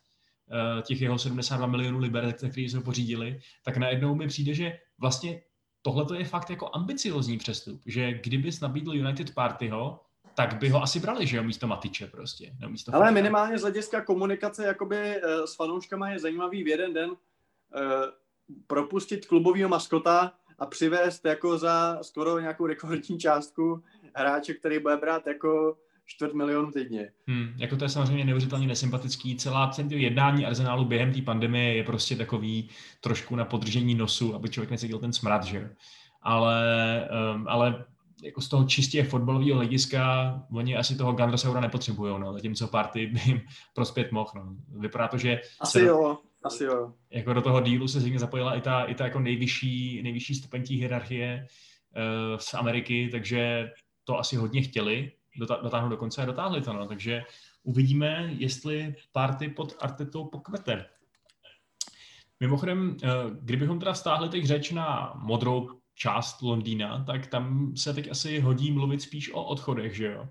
[0.50, 5.40] eh, těch jeho 72 milionů liber, který jsme pořídili, tak najednou mi přijde, že vlastně
[5.82, 10.00] tohle je fakt jako ambiciozní přestup, že kdybys nabídl United Partyho,
[10.36, 12.52] tak by ho asi brali, že jo, místo Matiče prostě.
[12.60, 16.94] No, místo Ale minimálně z hlediska komunikace jakoby uh, s fanouškama je zajímavý v jeden
[16.94, 17.16] den uh,
[18.66, 23.82] propustit klubového maskota a přivést jako za skoro nějakou rekordní částku
[24.14, 27.12] hráče, který bude brát jako čtvrt milionu týdně.
[27.26, 29.36] Hmm, jako to je samozřejmě neuvěřitelně nesympatický.
[29.36, 32.68] Celá celý jednání Arsenálu během té pandemie je prostě takový
[33.00, 35.70] trošku na podržení nosu, aby člověk necítil ten smrad, že
[36.22, 37.84] Ale, um, ale
[38.22, 43.20] jako z toho čistě fotbalového hlediska oni asi toho Gandrasaura nepotřebují, no, zatímco Party by
[43.26, 43.40] jim
[43.74, 44.30] prospět mohl.
[44.34, 44.56] No.
[44.68, 46.92] Vypadá to, že asi se, jo, asi jo.
[47.10, 50.62] Jako do toho dílu se zřejmě zapojila i ta, i ta jako nejvyšší, nejvyšší stupeň
[50.68, 51.46] hierarchie
[51.96, 53.70] uh, z Ameriky, takže
[54.04, 55.12] to asi hodně chtěli
[55.62, 56.72] dotáhnout do konce a dotáhli to.
[56.72, 56.86] No.
[56.86, 57.22] Takže
[57.62, 60.84] uvidíme, jestli Party pod Artetou pokvete.
[62.40, 63.08] Mimochodem, eh,
[63.40, 68.70] kdybychom teda vztáhli teď řeč na modrou část Londýna, tak tam se teď asi hodí
[68.72, 70.28] mluvit spíš o odchodech, že jo?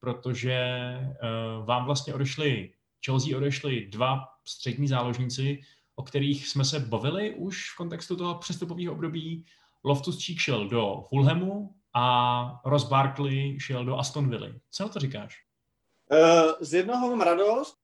[0.00, 0.58] Protože
[1.00, 2.72] uh, vám vlastně odešli,
[3.04, 5.60] Chelsea odešli dva střední záložníci,
[5.96, 9.46] o kterých jsme se bavili už v kontextu toho přestupového období.
[9.84, 14.48] Loftus Cheek šel do Fulhamu a Ross Barkley šel do Aston Villa.
[14.70, 15.44] Co na to říkáš?
[16.10, 17.76] Uh, z jednoho mám radost,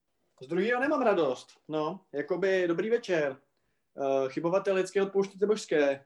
[0.42, 1.48] z druhého nemám radost.
[1.68, 3.36] No, jakoby dobrý večer.
[3.94, 6.04] Uh, chybovatel lidské odpouštěte božské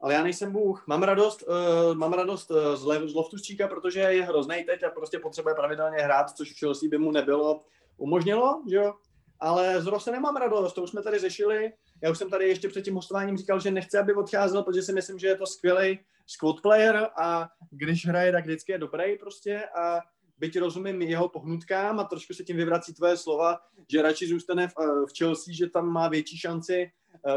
[0.00, 0.84] ale já nejsem Bůh.
[0.86, 4.90] Mám radost, uh, mám radost uh, z, Le- z Loftuščíka, protože je hrozný teď a
[4.90, 7.64] prostě potřebuje pravidelně hrát, což v Chelsea by mu nebylo
[7.96, 8.94] umožnilo, že jo?
[9.40, 11.72] Ale z Rose nemám radost, to už jsme tady řešili.
[12.02, 14.92] Já už jsem tady ještě před tím hostováním říkal, že nechci, aby odcházel, protože si
[14.92, 19.64] myslím, že je to skvělý squad player a když hraje, tak vždycky je dobrý prostě
[19.64, 20.00] a
[20.38, 23.58] byť rozumím jeho pohnutkám a trošku se tím vyvrací tvoje slova,
[23.90, 26.90] že radši zůstane v, eh, v Chelsea, že tam má větší šanci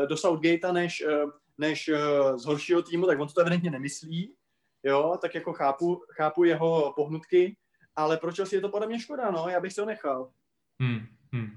[0.05, 1.03] do Southgate než
[1.61, 4.33] než uh, z horšího týmu, tak on to evidentně nemyslí,
[4.83, 7.57] jo, tak jako chápu, chápu jeho pohnutky,
[7.95, 10.29] ale proč asi je to podle mě škoda, no, já bych se ho nechal.
[10.81, 11.49] Hmm, hmm.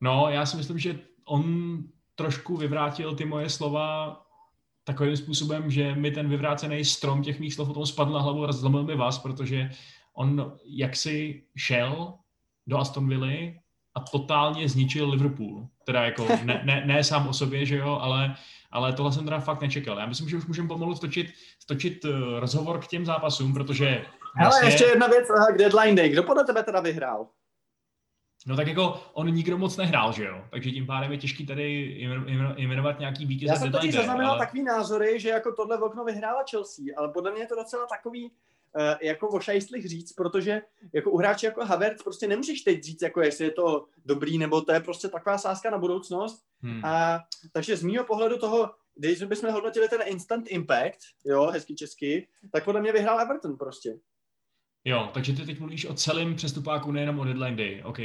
[0.00, 1.44] No, já si myslím, že on
[2.14, 4.22] trošku vyvrátil ty moje slova
[4.84, 8.44] takovým způsobem, že mi ten vyvrácený strom těch mých slov o tom spadl na hlavu
[8.44, 9.70] a zlomil mi vás, protože
[10.14, 12.14] on jaksi šel
[12.66, 13.52] do Aston Villa
[13.94, 15.68] a totálně zničil Liverpool.
[15.84, 18.34] Teda jako ne, ne, ne sám o sobě, že jo, ale
[18.70, 19.98] ale tohle jsem teda fakt nečekal.
[19.98, 21.26] Já myslím, že už můžeme pomalu stočit,
[21.58, 24.04] stočit uh, rozhovor k těm zápasům, protože...
[24.40, 24.60] Vlastně...
[24.60, 26.08] Ale ještě jedna věc k deadline day.
[26.08, 27.28] Kdo podle tebe teda vyhrál?
[28.46, 30.44] No tak jako on nikdo moc nehrál, že jo?
[30.50, 31.98] Takže tím pádem je těžký tady
[32.56, 33.48] jmenovat nějaký vítěz.
[33.48, 34.38] Já jsem totiž zaznamenal ale...
[34.38, 37.86] takový názory, že jako tohle v okno vyhrála Chelsea, ale podle mě je to docela
[37.86, 38.32] takový,
[39.00, 43.20] jako o šajstlích říct, protože jako u hráče jako Havertz prostě nemůžeš teď říct, jako
[43.20, 46.44] jestli je to dobrý, nebo to je prostě taková sázka na budoucnost.
[46.60, 46.84] Hmm.
[46.84, 47.20] A,
[47.52, 52.64] takže z mýho pohledu toho, když bychom hodnotili ten instant impact, jo, hezky česky, tak
[52.64, 53.98] podle mě vyhrál Everton prostě.
[54.84, 57.98] Jo, takže ty teď mluvíš o celém přestupáku, nejenom o deadline day, OK.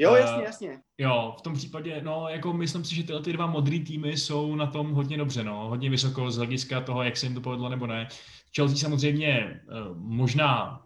[0.00, 0.78] Jo, jasně, uh, jasně.
[0.98, 4.54] Jo, v tom případě, no, jako myslím si, že tyhle ty dva modrý týmy jsou
[4.54, 7.68] na tom hodně dobře, no, hodně vysoko z hlediska toho, jak se jim to povedlo
[7.68, 8.08] nebo ne.
[8.56, 10.80] Chelsea samozřejmě uh, možná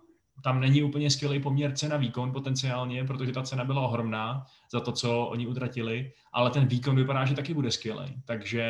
[0.45, 4.93] tam není úplně skvělý poměr cena výkon potenciálně, protože ta cena byla ohromná za to,
[4.93, 8.23] co oni utratili, ale ten výkon vypadá, že taky bude skvělý.
[8.25, 8.65] Takže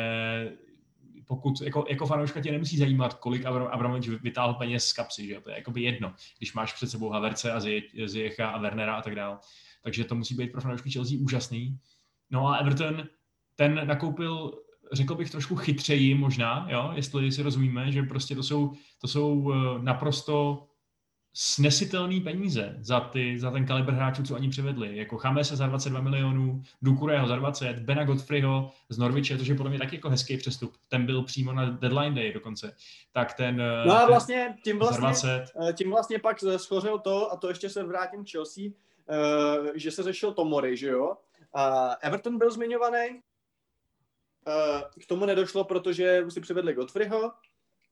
[1.27, 5.49] pokud jako, jako fanouška tě nemusí zajímat, kolik Abramovič vytáhl peněz z kapsy, že to
[5.49, 7.59] je jakoby jedno, když máš před sebou Haverce a
[8.05, 9.37] Zijecha a Wernera a tak dále.
[9.85, 11.79] Takže to musí být pro fanoušky Chelsea úžasný.
[12.31, 13.03] No a Everton,
[13.55, 14.51] ten nakoupil
[14.91, 19.53] řekl bych trošku chytřeji možná, jo, jestli si rozumíme, že prostě to jsou, to jsou
[19.53, 20.67] eh, naprosto
[21.33, 24.97] snesitelné peníze za, ty, za ten kalibr hráčů, co oni přivedli.
[24.97, 29.69] Jako Chamese za 22 milionů, Dukureho za 20, Bena Godfreyho z Norwiche, což je podle
[29.69, 30.73] mě taky jako hezký přestup.
[30.87, 32.75] Ten byl přímo na deadline day dokonce.
[33.11, 33.61] Tak ten...
[33.85, 37.83] No a vlastně tím vlastně, eh, tím vlastně pak schořil to, a to ještě se
[37.83, 38.63] vrátím k Chelsea,
[39.09, 41.17] uh, že se řešil Tomory, že jo?
[41.53, 47.31] A Everton byl zmiňovaný, uh, k tomu nedošlo, protože si přivedli Godfreyho,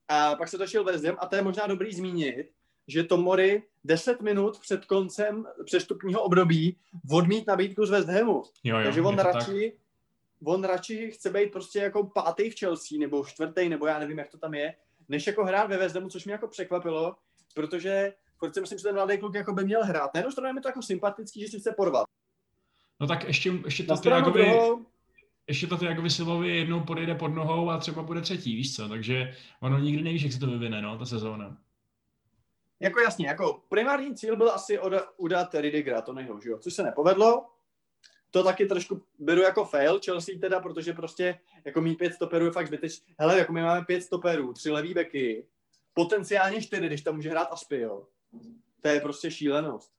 [0.08, 2.50] a pak se řešil West Ham, a to je možná dobrý zmínit,
[2.88, 6.76] že Tomori 10 minut před koncem přestupního období
[7.10, 8.42] odmít nabídku z West Hamu.
[8.64, 10.48] Jo, jo, Takže on radši, tak.
[10.48, 14.30] on radši chce být prostě jako pátý v Chelsea, nebo čtvrtý, nebo já nevím, jak
[14.30, 14.74] to tam je,
[15.08, 17.16] než jako hrát ve West Hamu, což mě jako překvapilo,
[17.54, 20.14] protože furt si myslím, že ten mladý kluk jako by měl hrát.
[20.14, 22.04] Na jednu stranu je mi to jako sympatický, že si chce porvat.
[23.00, 24.86] No tak ještě, ještě to ty jakoby, druhou...
[25.46, 28.88] ještě to ty jakoby Silovi jednou podejde pod nohou a třeba bude třetí, víš co,
[28.88, 31.58] takže ono nikdy nevíš, jak se to vyvine, no, ta sezóna.
[32.80, 36.58] Jako jasně, jako primární cíl byl asi od, udat Ridigera, to nejhou, že jo?
[36.58, 37.46] Což se nepovedlo.
[38.30, 42.50] To taky trošku beru jako fail Chelsea teda, protože prostě jako mít pět stoperů je
[42.50, 43.14] fakt zbytečné.
[43.18, 45.46] Hele, jako my máme pět stoperů, tři levý beky,
[45.94, 48.06] potenciálně čtyři, když tam může hrát Aspi, jo.
[48.82, 49.94] To je prostě šílenost.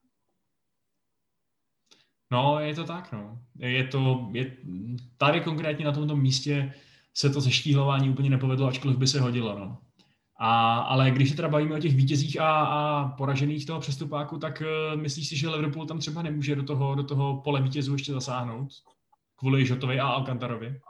[2.32, 3.40] No, je to tak, no.
[3.56, 4.58] Je to, je,
[5.18, 6.74] tady konkrétně na tomto místě
[7.14, 9.78] se to zeštíhlování úplně nepovedlo, ačkoliv by se hodilo, no.
[10.38, 14.62] A, ale když se teda bavíme o těch vítězích a, a poražených toho přestupáku, tak
[14.62, 18.14] uh, myslíš si, že Liverpool tam třeba nemůže do toho, do toho pole vítězů ještě
[18.14, 18.70] zasáhnout?
[19.36, 20.82] Kvůli Žotovi a Alcantarovi?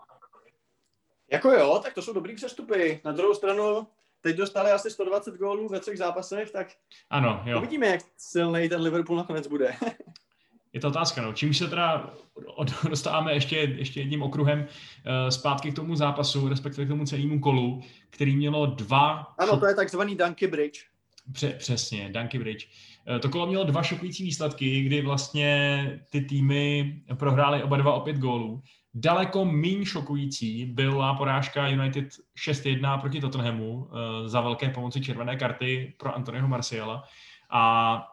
[1.32, 3.02] Jako jo, tak to jsou dobrý přestupy.
[3.06, 3.88] Na druhou stranu,
[4.26, 6.68] teď dostali asi 120 gólů ve třech zápasech, tak
[7.10, 7.58] ano, jo.
[7.58, 9.76] uvidíme, jak silný ten Liverpool nakonec bude.
[10.74, 11.34] je to otázka, no.
[11.34, 12.14] Čím se teda
[12.90, 17.82] dostáváme ještě, ještě jedním okruhem uh, zpátky k tomu zápasu, respektive k tomu celému kolu,
[18.10, 19.34] který mělo dva...
[19.38, 20.86] Ano, to je takzvaný Dunky Bridge.
[21.32, 22.68] Pře- přesně, Dunky Bridge.
[23.10, 28.00] Uh, to kolo mělo dva šokující výsledky, kdy vlastně ty týmy prohrály oba dva o
[28.00, 28.62] pět gólů.
[28.98, 32.06] Daleko méně šokující byla porážka United
[32.48, 33.88] 6-1 proti Tottenhamu uh,
[34.26, 37.04] za velké pomoci červené karty pro Antonio Marciala.
[37.50, 38.08] A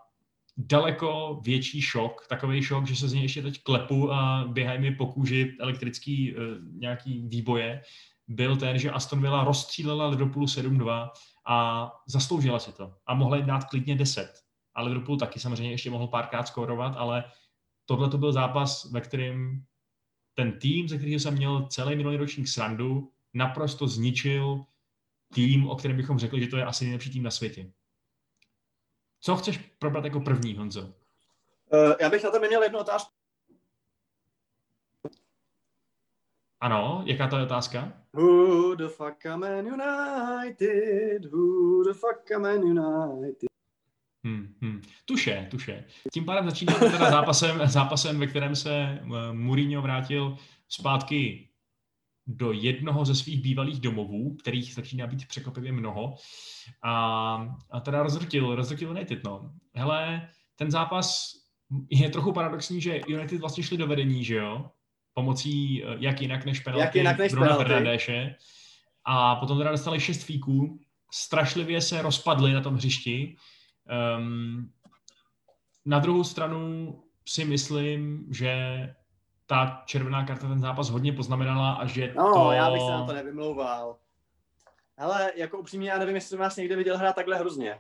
[0.56, 4.90] daleko větší šok, takový šok, že se z něj ještě teď klepu a běhají mi
[4.90, 6.42] po kůži elektrický uh,
[6.72, 7.82] nějaký výboje,
[8.28, 11.10] byl ten, že Aston Villa rozstřílela Liverpoolu 7-2
[11.46, 12.94] a zasloužila si to.
[13.06, 14.32] A mohla jim dát klidně 10.
[14.74, 17.24] A Liverpool taky samozřejmě ještě mohl párkrát skórovat, ale
[17.86, 19.64] tohle to byl zápas, ve kterém
[20.34, 24.64] ten tým, ze kterého jsem měl celý minulý ročník srandu, naprosto zničil
[25.34, 27.72] tým, o kterém bychom řekli, že to je asi nejlepší tým na světě.
[29.20, 30.82] Co chceš probrat jako první, Honzo?
[30.82, 33.12] Uh, já bych na to měl jednu otázku.
[36.60, 37.92] Ano, jaká to je otázka?
[38.12, 41.24] Who the fuck are Man United?
[41.32, 43.51] Who the fuck are Man United?
[44.24, 44.82] Hmm, hmm.
[45.04, 45.84] Tuše, tuše.
[46.12, 50.36] Tím pádem začíná teda zápasem, zápasem, ve kterém se eh, Mourinho vrátil
[50.68, 51.48] zpátky
[52.26, 56.14] do jednoho ze svých bývalých domovů, kterých začíná být překvapivě mnoho.
[56.82, 59.50] A, a teda rozrutil, rozrutil United, no.
[59.74, 61.32] Hele, ten zápas
[61.90, 64.70] je trochu paradoxní, že United vlastně šli do vedení, že jo?
[65.14, 68.34] Pomocí eh, jak jinak než penalty jak jinak než Bruna Fernandéše.
[69.04, 70.78] A potom teda dostali šest fíků,
[71.12, 73.36] strašlivě se rozpadli na tom hřišti.
[74.18, 74.70] Um,
[75.84, 76.94] na druhou stranu
[77.26, 78.54] si myslím, že
[79.46, 82.52] ta červená karta ten zápas hodně poznamenala a že no, to...
[82.52, 83.96] já bych se na to nevymlouval.
[84.98, 87.78] Ale jako upřímně, já nevím, jestli jsem vás někde viděl hrát takhle hrozně.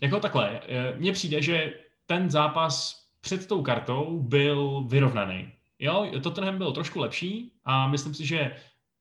[0.00, 1.74] Jako takhle, eh, mně přijde, že
[2.06, 5.52] ten zápas před tou kartou byl vyrovnaný.
[5.78, 8.56] Jo, Tottenham byl trošku lepší a myslím si, že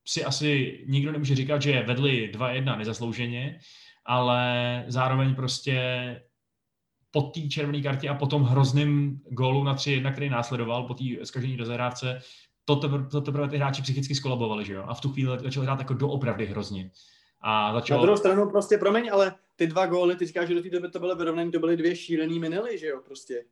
[0.05, 3.59] si asi nikdo nemůže říkat, že vedli 2-1 nezaslouženě,
[4.05, 5.81] ale zároveň prostě
[7.11, 11.57] po té červené kartě a potom hrozným gólu na 3-1, který následoval po té zkažení
[11.57, 12.21] do zahrávce,
[12.65, 14.83] to teprve, to teprve ty hráči psychicky skolabovali, že jo?
[14.87, 16.91] A v tu chvíli začal hrát jako doopravdy hrozně.
[17.41, 17.97] A začal...
[17.97, 20.89] Na druhou stranu prostě, promiň, ale ty dva góly, ty říkáš, že do té doby
[20.89, 23.45] to byly vyrovnané, to byly dvě šílený minely, že jo, prostě.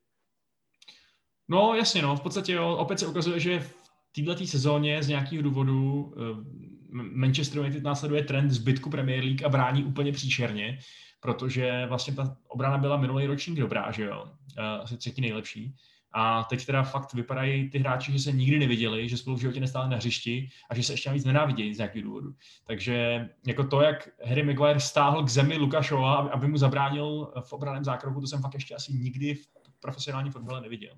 [1.47, 3.73] No jasně, no, v podstatě jo, opět se ukazuje, že v
[4.15, 9.83] této sezóně z nějakého důvodu uh, Manchester United následuje trend zbytku Premier League a brání
[9.83, 10.79] úplně příšerně
[11.23, 14.25] protože vlastně ta obrana byla minulý ročník dobrá, že jo,
[14.57, 15.75] eh, asi třetí nejlepší.
[16.11, 19.59] A teď teda fakt vypadají ty hráči, že se nikdy neviděli, že spolu v životě
[19.59, 22.35] nestáli na hřišti a že se ještě navíc nenávidějí z nějakého důvodu.
[22.67, 27.83] Takže jako to, jak Harry Maguire stáhl k zemi Lukašova, aby mu zabránil v obraném
[27.83, 29.47] zákroku, to jsem fakt ještě asi nikdy v
[29.79, 30.93] profesionálním fotbale neviděl.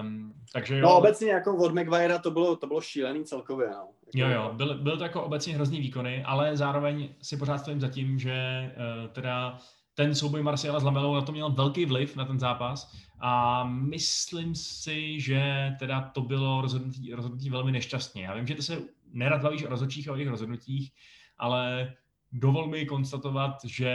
[0.00, 0.82] Um, takže jo.
[0.82, 3.70] No obecně jako od Maguirea to bylo, to bylo šílený celkově.
[3.70, 3.88] No.
[4.14, 7.88] Jo, jo, byl, byl to jako obecně hrozný výkony, ale zároveň si pořád stojím za
[7.88, 9.58] tím, že uh, teda
[9.94, 14.54] ten souboj Marciala s Lamelou na to měl velký vliv na ten zápas a myslím
[14.54, 18.24] si, že teda to bylo rozhodnutí, rozhodnutí velmi nešťastně.
[18.24, 20.92] Já vím, že to se nerad bavíš o rozhodčích a o jejich rozhodnutích,
[21.38, 21.92] ale
[22.32, 23.94] dovol mi konstatovat, že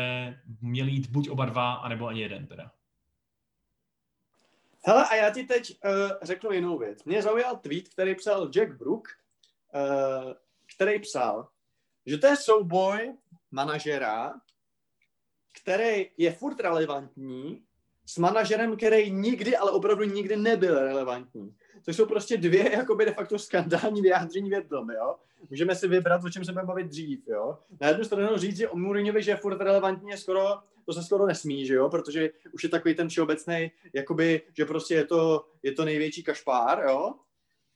[0.61, 2.71] měli jít buď oba dva, anebo ani jeden teda.
[4.85, 7.03] Hele, a já ti teď uh, řeknu jinou věc.
[7.03, 9.07] Mě zaujal tweet, který psal Jack Brook,
[9.75, 10.33] uh,
[10.75, 11.47] který psal,
[12.05, 13.13] že to je souboj
[13.51, 14.33] manažera,
[15.61, 17.63] který je furt relevantní,
[18.05, 21.55] s manažerem, který nikdy, ale opravdu nikdy nebyl relevantní.
[21.85, 25.15] To jsou prostě dvě jakoby de facto skandální vyjádření v jednom, jo.
[25.49, 27.57] Můžeme si vybrat, o čem se budeme bavit dřív, jo.
[27.81, 31.03] Na jednu stranu říct, že o Mourinhovi, že je furt relevantní, je skoro, to se
[31.03, 35.45] skoro nesmí, že jo, protože už je takový ten všeobecný, jakoby, že prostě je to,
[35.63, 37.13] je to největší kašpár, jo.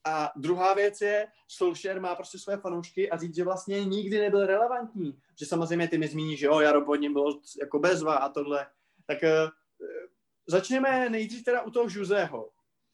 [0.06, 4.46] A druhá věc je, Solskjaer má prostě své fanoušky a říct, že vlastně nikdy nebyl
[4.46, 5.20] relevantní.
[5.39, 8.68] Že samozřejmě ty mi zmíní, že jo, Jaro pod ním bylo jako bezva a tohle.
[9.06, 9.50] Tak uh,
[10.48, 12.50] začneme nejdřív teda u toho Žuzeho.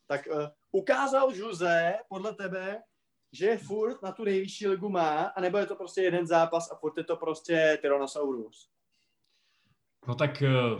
[0.08, 2.82] Tak uh, ukázal Žuze podle tebe,
[3.32, 6.76] že je furt na tu nejvyšší ligu má, anebo je to prostě jeden zápas a
[6.76, 8.70] furt je to prostě Tyrannosaurus?
[10.08, 10.80] No tak uh,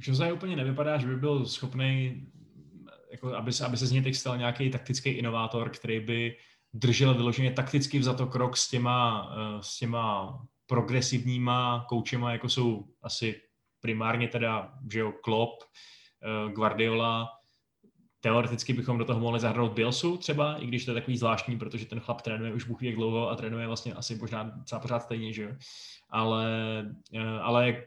[0.00, 2.22] Jose úplně nevypadá, že by byl schopný
[3.10, 6.36] jako aby, se, aby se z něj teď stal nějaký taktický inovátor, který by
[6.74, 13.42] držel vyloženě takticky vzato krok s těma, eh, s těma progresivníma koučema, jako jsou asi
[13.80, 17.28] primárně teda, že jo, Klopp, eh, Guardiola,
[18.26, 21.86] teoreticky bychom do toho mohli zahrnout Bielsu třeba, i když to je takový zvláštní, protože
[21.86, 25.32] ten chlap trénuje už Bůh jak dlouho a trénuje vlastně asi možná celá pořád stejně,
[25.32, 25.50] že jo.
[26.10, 26.46] Ale,
[27.14, 27.82] eh, ale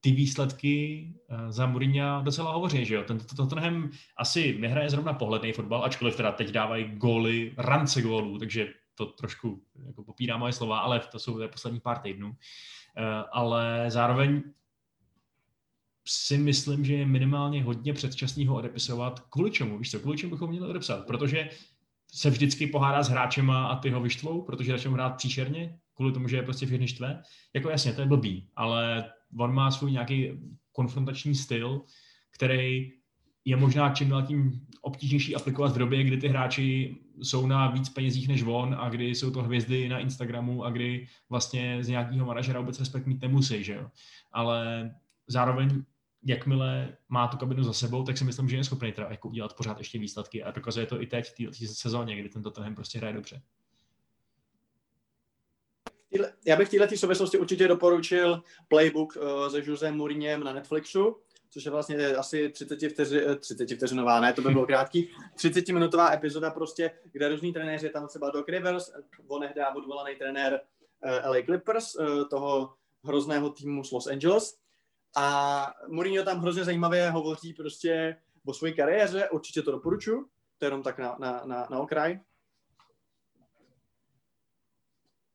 [0.00, 3.02] ty výsledky eh, za Mourinho docela hovoří, že jo.
[3.02, 8.68] Ten Tottenham asi nehraje zrovna pohledný fotbal, ačkoliv teda teď dávají góly, rance gólů, takže
[8.94, 12.36] to trošku jako popírá moje slova, ale to jsou poslední pár týdnů.
[12.96, 14.42] Eh, ale zároveň
[16.06, 19.20] si myslím, že je minimálně hodně předčasného odepisovat.
[19.20, 19.78] Kvůli čemu?
[19.78, 21.06] Víš co, kvůli čemu bychom měli odepsat?
[21.06, 21.48] Protože
[22.12, 26.28] se vždycky pohádá s hráčema a ty ho vyštvou, protože začnou hrát příšerně, kvůli tomu,
[26.28, 27.22] že je prostě všechny štve.
[27.54, 29.04] Jako jasně, to je blbý, ale
[29.38, 30.30] on má svůj nějaký
[30.72, 31.82] konfrontační styl,
[32.30, 32.92] který
[33.44, 37.88] je možná čím dál tím obtížnější aplikovat v době, kdy ty hráči jsou na víc
[37.88, 42.26] penězích než on a kdy jsou to hvězdy na Instagramu a kdy vlastně z nějakého
[42.26, 43.90] manažera vůbec respekt mít nemusí, že jo.
[44.32, 44.90] Ale
[45.26, 45.82] zároveň
[46.24, 49.56] jakmile má tu kabinu za sebou, tak si myslím, že je schopný teda jako udělat
[49.56, 52.98] pořád ještě výsledky a dokazuje to i teď v té sezóně, kdy tento trhem prostě
[52.98, 53.42] hraje dobře.
[56.46, 61.16] Já bych v této souvislosti určitě doporučil playbook uh, se Josem Mourinhem na Netflixu,
[61.50, 65.68] což je vlastně asi 30, vteři, 30 eh, vteřinová, ne, to by bylo krátký, 30
[65.68, 68.90] minutová epizoda prostě, kde různý trenéři, tam třeba Doc Rivers,
[69.26, 70.60] onehdá odvolaný trenér
[71.02, 71.96] eh, LA Clippers,
[72.30, 74.63] toho hrozného týmu z Los Angeles.
[75.16, 80.24] A Mourinho tam hrozně zajímavě hovoří prostě o své kariéře, určitě to doporučuji,
[80.58, 82.20] to je jenom tak na, na, na, na okraj.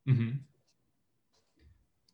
[0.08, 0.44] Mm-hmm.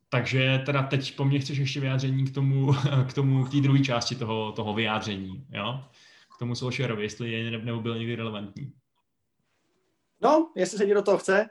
[0.08, 2.72] Takže teda teď po mně chceš ještě vyjádření k tomu,
[3.08, 5.84] k tomu, k té druhé části toho, toho vyjádření, jo?
[6.36, 8.72] K tomu Solskjaerovi, jestli je nebo byl někdy relevantní.
[10.22, 11.48] No, jestli se někdo toho chce.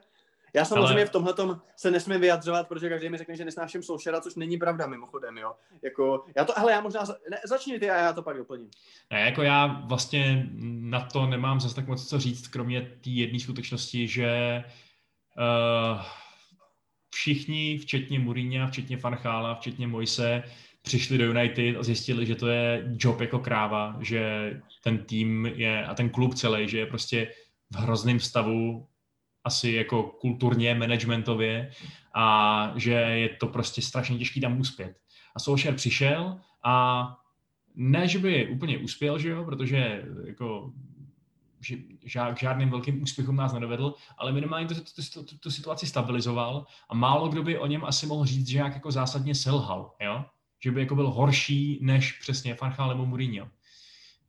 [0.55, 1.05] Já samozřejmě Ale...
[1.05, 1.33] v tomhle
[1.75, 5.53] se nesmím vyjadřovat, protože každý mi řekne, že nesnáším Solskjaera, což není pravda mimochodem, jo.
[5.83, 8.69] Jako, já to, hele, já možná, ne, začni ty a já to pak doplním.
[9.11, 13.39] Ne, jako já vlastně na to nemám zase tak moc co říct, kromě té jedné
[13.39, 14.63] skutečnosti, že
[15.37, 16.01] uh,
[17.15, 20.43] všichni, včetně Mourinha, včetně Farchála, včetně Moise,
[20.81, 24.51] přišli do United a zjistili, že to je job jako kráva, že
[24.83, 27.31] ten tým je a ten klub celý, že je prostě
[27.71, 28.87] v hrozném stavu
[29.45, 31.71] asi jako kulturně, managementově
[32.13, 34.97] a že je to prostě strašně těžký tam uspět.
[35.35, 37.07] A Solskjaer přišel a
[37.75, 40.73] ne, že by úplně uspěl, že jo, protože jako
[41.59, 41.77] že
[42.33, 46.95] k žádným velkým úspěchům nás nedovedl, ale minimálně tu, tu, tu, tu situaci stabilizoval a
[46.95, 50.25] málo kdo by o něm asi mohl říct, že nějak jako zásadně selhal, jo?
[50.59, 53.49] že by jako byl horší než přesně Farchal nebo Mourinho.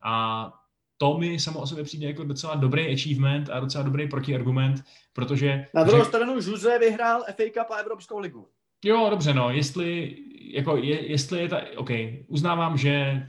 [0.02, 0.52] A
[0.98, 5.66] to mi samo o sobě přijde jako docela dobrý achievement a docela dobrý protiargument, protože...
[5.74, 6.08] Na druhou řek...
[6.08, 8.48] stranu Jose vyhrál FA Cup a Evropskou ligu.
[8.84, 11.90] Jo, dobře, no, jestli, jako je, jestli je ta, OK,
[12.28, 13.22] uznávám, že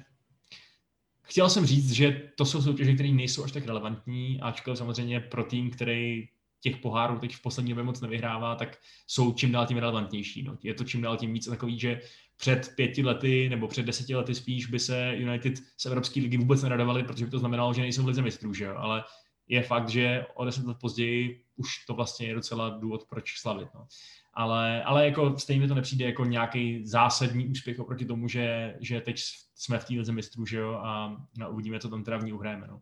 [1.28, 5.43] Chtěl jsem říct, že to jsou soutěže, které nejsou až tak relevantní, ačkoliv samozřejmě pro
[5.43, 6.30] tým, který
[6.60, 8.78] těch pohárů teď v poslední době moc nevyhrává, tak
[9.08, 10.43] jsou čím dál tím relevantnější.
[10.43, 10.58] No.
[10.64, 12.01] Je to čím dál tím víc takový, že
[12.38, 16.64] před pěti lety nebo před deseti lety spíš by se United z Evropské ligy vůbec
[16.64, 18.76] neradovali, protože by to znamenalo, že nejsou v lize mistrů, že jo?
[18.78, 19.03] ale
[19.47, 23.70] je fakt, že o deset let později už to vlastně je docela důvod, proč slavit.
[23.76, 23.88] No.
[24.34, 29.20] Ale, ale jako stejně to nepřijde jako nějaký zásadní úspěch oproti tomu, že, že teď
[29.55, 32.34] jsme v té lize mistrů, že jo, a, a uvidíme, co tam teda v ní
[32.34, 32.68] uhrajeme.
[32.68, 32.82] No.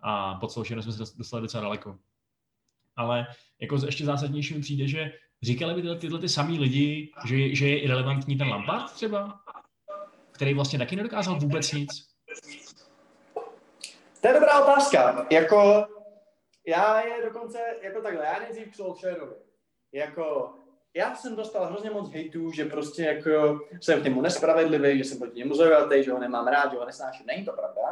[0.00, 1.98] A pod jsme se dostali docela daleko.
[2.96, 3.26] Ale
[3.60, 7.68] jako ještě zásadnější mi přijde, že říkali by tyhle, tyhle ty samý lidi, že, že
[7.68, 9.40] je irrelevantní ten Lampard třeba,
[10.32, 11.88] který vlastně taky nedokázal vůbec nic.
[14.20, 15.26] To je dobrá otázka.
[15.30, 15.86] Jako,
[16.66, 19.36] já je dokonce, jako takhle, já nejdřív k.
[19.92, 20.54] Jako,
[20.94, 25.18] já jsem dostal hrozně moc hejtů, že prostě jako jsem k němu nespravedlivý, že jsem
[25.18, 27.26] proti němu zaujatý, že ho nemám rád, že ho nesnáším.
[27.26, 27.82] Není to pravda.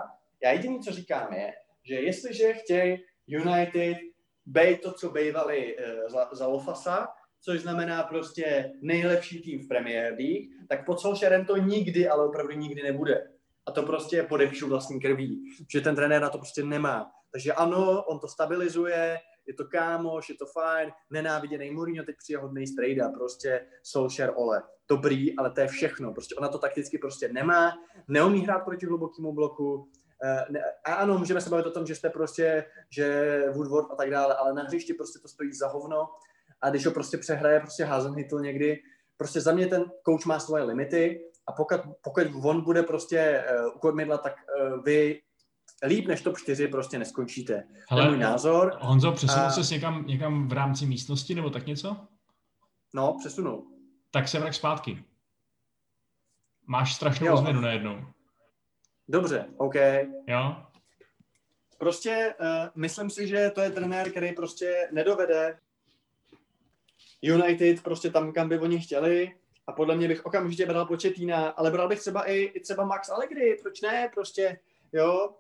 [0.43, 3.99] Já jediný, co říkám, je, že jestliže chtějí United
[4.47, 7.09] být to, co bývali uh, za, za Lofasa,
[7.41, 12.53] což znamená prostě nejlepší tým v Premier League, tak pod Solskjaerem to nikdy, ale opravdu
[12.53, 13.31] nikdy nebude.
[13.67, 17.11] A to prostě podepíšu vlastní krví, že ten trenér na to prostě nemá.
[17.33, 22.39] Takže ano, on to stabilizuje, je to kámoš, je to fajn, nenáviděný Mourinho, teď přijde
[22.39, 24.63] hodný strejda, prostě Solskjaer ole.
[24.89, 26.13] Dobrý, ale to je všechno.
[26.13, 27.73] Prostě ona to takticky prostě nemá,
[28.09, 30.04] neumí hrát proti hlubokému bloku, eh,
[30.85, 34.35] a ano, můžeme se bavit o tom, že jste prostě, že Woodward a tak dále,
[34.35, 36.09] ale na hřišti prostě to stojí za hovno
[36.63, 38.83] a když ho prostě přehraje prostě Hazenhytl někdy,
[39.17, 43.77] prostě za mě ten coach má svoje limity a pokud, pokud on bude prostě uh,
[43.77, 44.35] ukormidla, tak
[44.73, 45.21] uh, vy
[45.87, 47.65] líp než top 4 prostě neskončíte.
[47.91, 48.79] Hele, to je můj názor.
[48.81, 49.51] Honzo, přesunul a...
[49.51, 51.97] se někam, někam v rámci místnosti nebo tak něco?
[52.95, 53.67] No, přesunul.
[54.11, 55.05] Tak se vrať zpátky.
[56.67, 57.37] Máš strašnou jo.
[57.37, 58.14] změnu najednou.
[59.09, 59.75] Dobře, OK.
[60.27, 60.57] Jo?
[61.79, 65.59] Prostě uh, myslím si, že to je trenér, který prostě nedovede
[67.23, 69.37] United prostě tam, kam by oni chtěli.
[69.67, 73.09] A podle mě bych okamžitě bral Početína, ale bral bych třeba i, i třeba Max
[73.09, 74.59] Allegri, proč ne, prostě,
[74.93, 75.35] jo.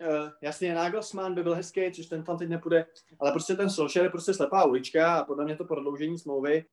[0.00, 2.86] Uh, jasně, Nagelsmann by byl hezký, což ten tam teď nepůjde,
[3.18, 6.64] ale prostě ten Solskjaer je prostě slepá ulička a podle mě to prodloužení smlouvy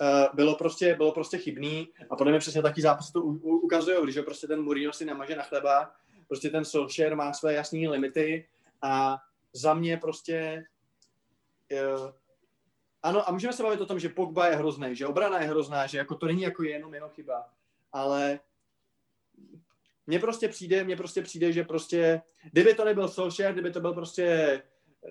[0.00, 3.56] uh, bylo prostě, bylo prostě chybný a podle mě přesně taky zápasy to u, u,
[3.58, 5.94] ukazují, když prostě ten Mourinho si nemaže na chleba,
[6.28, 8.48] prostě ten Solskjaer má své jasné limity
[8.82, 9.18] a
[9.52, 10.64] za mě prostě
[11.72, 12.10] uh,
[13.02, 15.86] ano, a můžeme se bavit o tom, že Pogba je hrozný, že obrana je hrozná,
[15.86, 17.48] že jako to není jako jenom jeho chyba,
[17.92, 18.40] ale
[20.06, 22.22] mně prostě přijde, mně prostě přijde, že prostě,
[22.52, 24.62] kdyby to nebyl Solskjaer, kdyby to byl prostě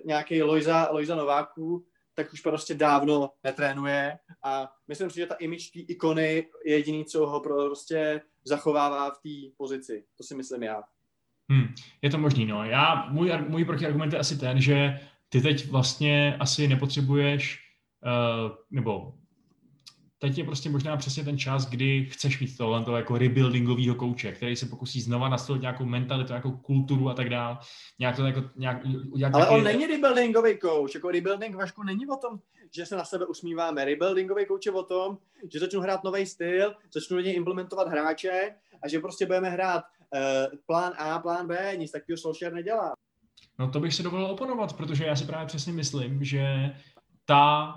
[0.04, 5.70] nějaký Lojza, Lojza Nováků, tak už prostě dávno netrénuje a myslím si, že ta image
[5.70, 10.04] té ikony je jediný, co ho prostě zachovává v té pozici.
[10.16, 10.82] To si myslím já.
[11.50, 12.64] Hmm, je to možný, no.
[12.64, 17.64] Já, můj, můj protiargument je asi ten, že ty teď vlastně asi nepotřebuješ
[18.04, 19.14] Uh, nebo
[20.24, 24.32] teď je prostě možná přesně ten čas, kdy chceš mít tohle to jako rebuildingového kouče,
[24.32, 27.58] který se pokusí znova nastavit nějakou mentalitu, nějakou kulturu a tak dále.
[27.98, 29.56] Nějak to jako, nějak, nějak Ale taky...
[29.56, 30.94] on není rebuildingový coach.
[30.94, 32.38] Jako rebuilding Vašku není o tom,
[32.74, 33.84] že se na sebe usmíváme.
[33.84, 35.18] Rebuildingový coach je o tom,
[35.52, 39.84] že začnu hrát nový styl, začnu do něj implementovat hráče a že prostě budeme hrát
[39.84, 42.92] uh, plán A, plán B, nic takového Solskjaer nedělá.
[43.58, 46.76] No to bych se dovolil oponovat, protože já si právě přesně myslím, že
[47.24, 47.74] ta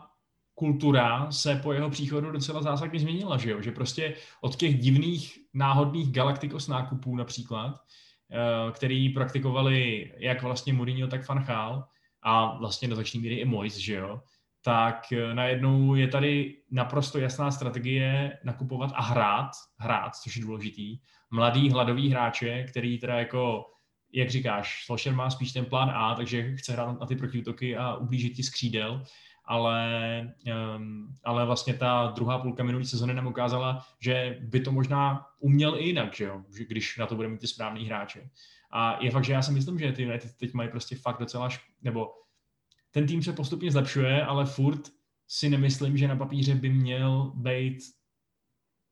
[0.58, 3.62] kultura se po jeho příchodu docela zásadně změnila, že jo?
[3.62, 7.76] Že prostě od těch divných náhodných galaktikos nákupů například,
[8.32, 11.88] eh, který praktikovali jak vlastně Mourinho, tak Van Gaal
[12.22, 14.22] a vlastně do začné míry i Mois, že jo?
[14.68, 20.98] tak eh, najednou je tady naprosto jasná strategie nakupovat a hrát, hrát, což je důležitý,
[21.32, 23.66] mladý hladový hráče, který teda jako,
[24.14, 27.96] jak říkáš, Solskjaer má spíš ten plán A, takže chce hrát na ty protiútoky a
[27.96, 29.04] ublížit ti skřídel,
[29.48, 30.34] ale,
[30.76, 35.80] um, ale vlastně ta druhá půlka minulé sezony nám ukázala, že by to možná uměl
[35.80, 36.44] i jinak, že jo?
[36.68, 38.30] Když na to bude mít ty správný hráče.
[38.72, 41.48] A je fakt, že já si myslím, že ty United teď mají prostě fakt docela,
[41.48, 42.14] šp- nebo
[42.92, 44.82] ten tým se postupně zlepšuje, ale furt
[45.28, 47.80] si nemyslím, že na papíře by měl být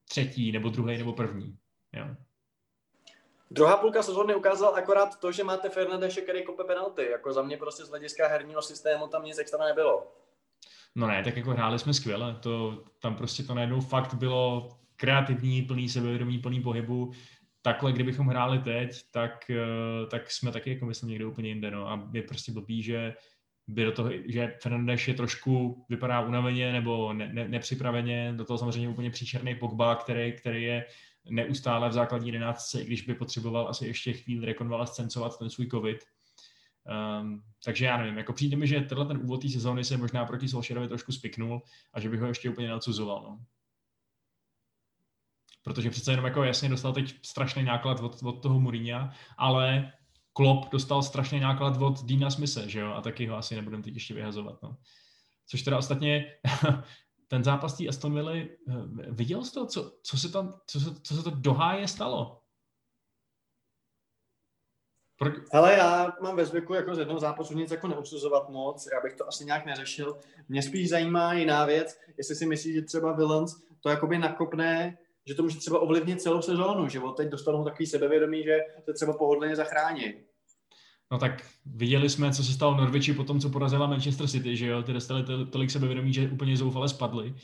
[0.10, 1.58] třetí, nebo druhý, nebo první.
[1.94, 2.06] Jo.
[3.52, 7.12] Druhá půlka sezóny ukázal akorát to, že máte Fernandeše, který kope penalty.
[7.12, 10.12] Jako za mě prostě z hlediska herního systému tam nic extra nebylo.
[10.96, 12.38] No ne, tak jako hráli jsme skvěle.
[12.40, 17.12] To, tam prostě to najednou fakt bylo kreativní, plný sebevědomí, plný pohybu.
[17.62, 21.72] Takhle, kdybychom hráli teď, tak, eh, tak jsme taky jako myslím někde úplně jinde.
[21.72, 21.90] No.
[21.90, 23.14] A je prostě blbý, že
[23.68, 28.58] by do toho, že Fernandes je trošku, vypadá unaveně nebo ne, ne, nepřipraveně, do toho
[28.58, 30.86] samozřejmě úplně příšerný Pogba, který, který je
[31.30, 35.98] neustále v základní jedenáctce, i když by potřeboval asi ještě chvíli rekonvalescencovat ten svůj covid.
[37.22, 40.26] Um, takže já nevím, jako přijde mi, že tenhle ten úvod té sezóny se možná
[40.26, 41.62] proti Solskjaerovi trošku spiknul
[41.94, 43.24] a že bych ho ještě úplně neodsuzoval.
[43.24, 43.40] No.
[45.64, 49.94] Protože přece jenom jako jasně dostal teď strašný náklad od, od toho Mourinha, ale
[50.34, 53.94] Klopp dostal strašně náklad od Dina Smise, že jo, a taky ho asi nebudeme teď
[53.94, 54.78] ještě vyhazovat, no.
[55.48, 56.26] Což teda ostatně
[57.28, 58.48] ten zápas té Aston Villa, eh,
[59.10, 62.42] viděl jsi to, co, co, se tam, co, se, co se to do háje stalo?
[65.54, 69.14] Hele, já mám ve zvyku jako z jednoho zápasu nic jako neusuzovat moc, já bych
[69.14, 70.18] to asi nějak neřešil.
[70.50, 74.98] Mě spíš zajímá jiná věc, jestli si myslíš, že třeba Villains to jakoby nakopne,
[75.28, 78.94] že to může třeba ovlivnit celou sezónu, že od teď dostanou takový sebevědomí, že se
[78.94, 80.14] třeba pohodlně zachrání.
[81.12, 84.68] No tak viděli jsme, co se stalo Norwichi po tom, co porazila Manchester City, že
[84.68, 87.36] jo, ty dostali tolik sebevědomí, že úplně zoufale spadli.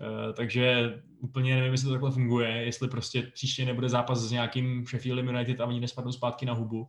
[0.00, 4.86] Uh, takže úplně nevím, jestli to takhle funguje, jestli prostě příště nebude zápas s nějakým
[4.86, 6.88] Sheffield United a oni nespadnou zpátky na hubu.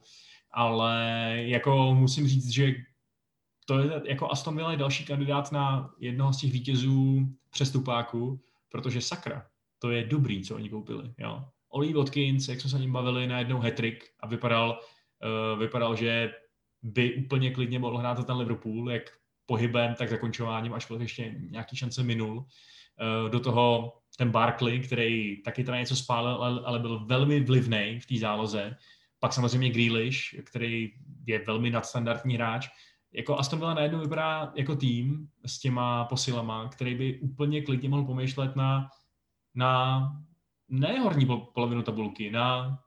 [0.51, 2.73] Ale jako musím říct, že
[3.65, 8.41] to je jako Aston Villa je další kandidát na jednoho z těch vítězů přestupáku,
[8.71, 9.45] protože sakra,
[9.79, 11.13] to je dobrý, co oni koupili.
[11.17, 11.45] Jo.
[11.69, 14.79] Oli Watkins, jak jsme se ním bavili, na jednou hetrik a vypadal,
[15.53, 16.31] uh, vypadal, že
[16.81, 19.03] by úplně klidně mohl hrát za ten Liverpool, jak
[19.45, 22.45] pohybem, tak zakončováním, až ještě nějaký šance minul.
[23.01, 27.99] Uh, do toho ten Barkley, který taky teda něco spálil, ale, ale byl velmi vlivný
[27.99, 28.75] v té záloze.
[29.19, 30.93] Pak samozřejmě Grealish, který
[31.27, 32.67] je velmi nadstandardní hráč.
[33.13, 38.03] Jako Aston Villa najednou vypadá jako tým s těma posilama, který by úplně klidně mohl
[38.03, 38.89] pomýšlet na,
[39.55, 40.01] na
[40.69, 42.79] ne horní polovinu tabulky, na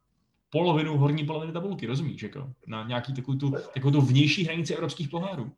[0.51, 2.23] polovinu horní poloviny tabulky, rozumíš?
[2.23, 2.53] Jako?
[2.67, 5.53] Na nějaký takovou tu, takovou tu vnější hranici evropských pohárů.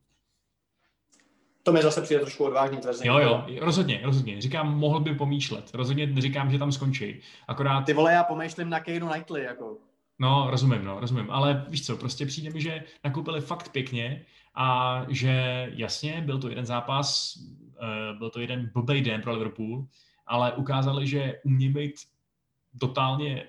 [1.67, 3.09] To mi zase přijde trošku odvážný tvrzení.
[3.09, 4.41] Jo, jo, rozhodně, rozhodně.
[4.41, 5.71] Říkám, mohl by pomýšlet.
[5.75, 7.21] Rozhodně neříkám, že tam skončí.
[7.49, 7.81] Akorát...
[7.85, 9.77] Ty vole, já pomýšlím na Keinu Knightley, jako.
[10.19, 11.31] No, rozumím, no, rozumím.
[11.31, 16.49] Ale víš co, prostě přijde mi, že nakoupili fakt pěkně a že jasně, byl to
[16.49, 19.87] jeden zápas, uh, byl to jeden blbej den pro Liverpool,
[20.27, 21.95] ale ukázali, že umí být
[22.81, 23.45] totálně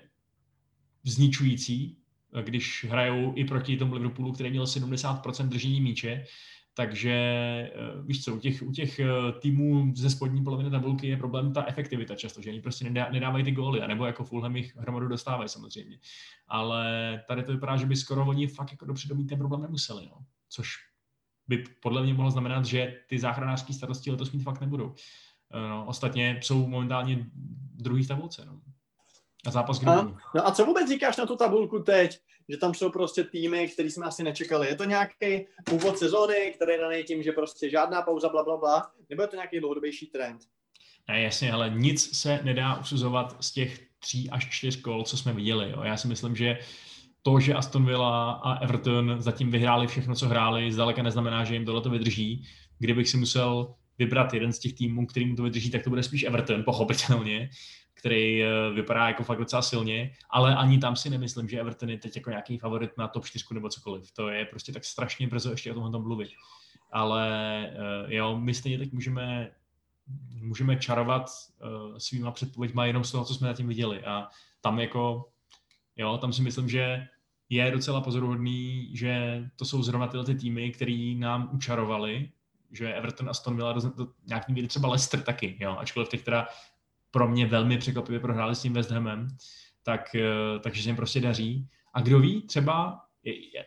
[1.04, 1.96] zničující,
[2.42, 6.24] když hrajou i proti tomu Liverpoolu, který měl 70% držení míče,
[6.78, 9.06] takže eh, víš co, u těch, u těch eh,
[9.40, 13.44] týmů ze spodní poloviny tabulky je problém ta efektivita často, že oni prostě nedá, nedávají
[13.44, 15.98] ty góly, anebo jako Fulham jich hromadu dostávají samozřejmě.
[16.48, 16.84] Ale
[17.28, 20.24] tady to vypadá, že by skoro oni fakt jako dopředu mít ten problém nemuseli, no.
[20.48, 20.74] což
[21.48, 24.94] by podle mě mohlo znamenat, že ty záchranářské starosti letos mít fakt nebudou.
[25.54, 27.26] Eh, no, ostatně jsou momentálně
[27.74, 28.44] druhý v tabulce.
[28.46, 28.60] No.
[29.46, 30.02] A zápas a,
[30.34, 32.18] No a co vůbec říkáš na tu tabulku teď?
[32.48, 34.68] Že tam jsou prostě týmy, který jsme asi nečekali.
[34.68, 38.56] Je to nějaký úvod sezóny, který je daný tím, že prostě žádná pauza, bla, bla,
[38.56, 40.40] bla, nebo je to nějaký dlouhodobější trend?
[41.08, 45.32] Ne, jasně, ale nic se nedá usuzovat z těch tří až čtyř kol, co jsme
[45.32, 45.70] viděli.
[45.70, 45.82] Jo.
[45.82, 46.58] Já si myslím, že
[47.22, 51.64] to, že Aston Villa a Everton zatím vyhráli všechno, co hráli, zdaleka neznamená, že jim
[51.64, 52.44] tohle to vydrží.
[52.78, 56.02] Kdybych si musel vybrat jeden z těch týmů, který mu to vydrží, tak to bude
[56.02, 57.50] spíš Everton, pochopitelně,
[57.98, 61.98] který eh, vypadá jako fakt docela silně, ale ani tam si nemyslím, že Everton je
[61.98, 64.12] teď jako nějaký favorit na top 4 nebo cokoliv.
[64.12, 66.30] To je prostě tak strašně brzo ještě o tom mluvit.
[66.92, 67.26] Ale
[67.66, 69.50] eh, jo, my stejně teď můžeme
[70.40, 71.30] můžeme čarovat
[71.60, 74.04] uh, svýma předpověďma jenom z toho, co jsme zatím viděli.
[74.04, 74.28] A
[74.60, 75.28] tam jako,
[75.96, 77.06] jo, tam si myslím, že
[77.48, 82.30] je docela pozoruhodný, že to jsou zrovna tyhle ty týmy, který nám učarovali
[82.70, 83.74] že Everton, Aston Villa,
[84.26, 86.48] nějaký míry třeba Leicester taky, jo, ačkoliv teď teda
[87.10, 89.28] pro mě velmi překvapivě prohráli s tím West Hamem,
[89.82, 91.68] tak, eh, takže se jim prostě daří.
[91.94, 93.00] A kdo ví, třeba,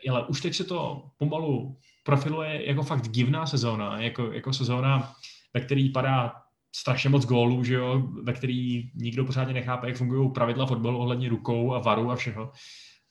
[0.09, 5.13] ale už teď se to pomalu profiluje jako fakt divná sezóna, jako, jako sezóna,
[5.53, 6.33] ve který padá
[6.75, 11.29] strašně moc gólů, že jo, ve který nikdo pořádně nechápe, jak fungují pravidla fotbalu ohledně
[11.29, 12.51] rukou a varu a všeho.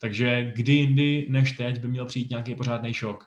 [0.01, 3.25] Takže kdy jindy než teď by měl přijít nějaký pořádný šok,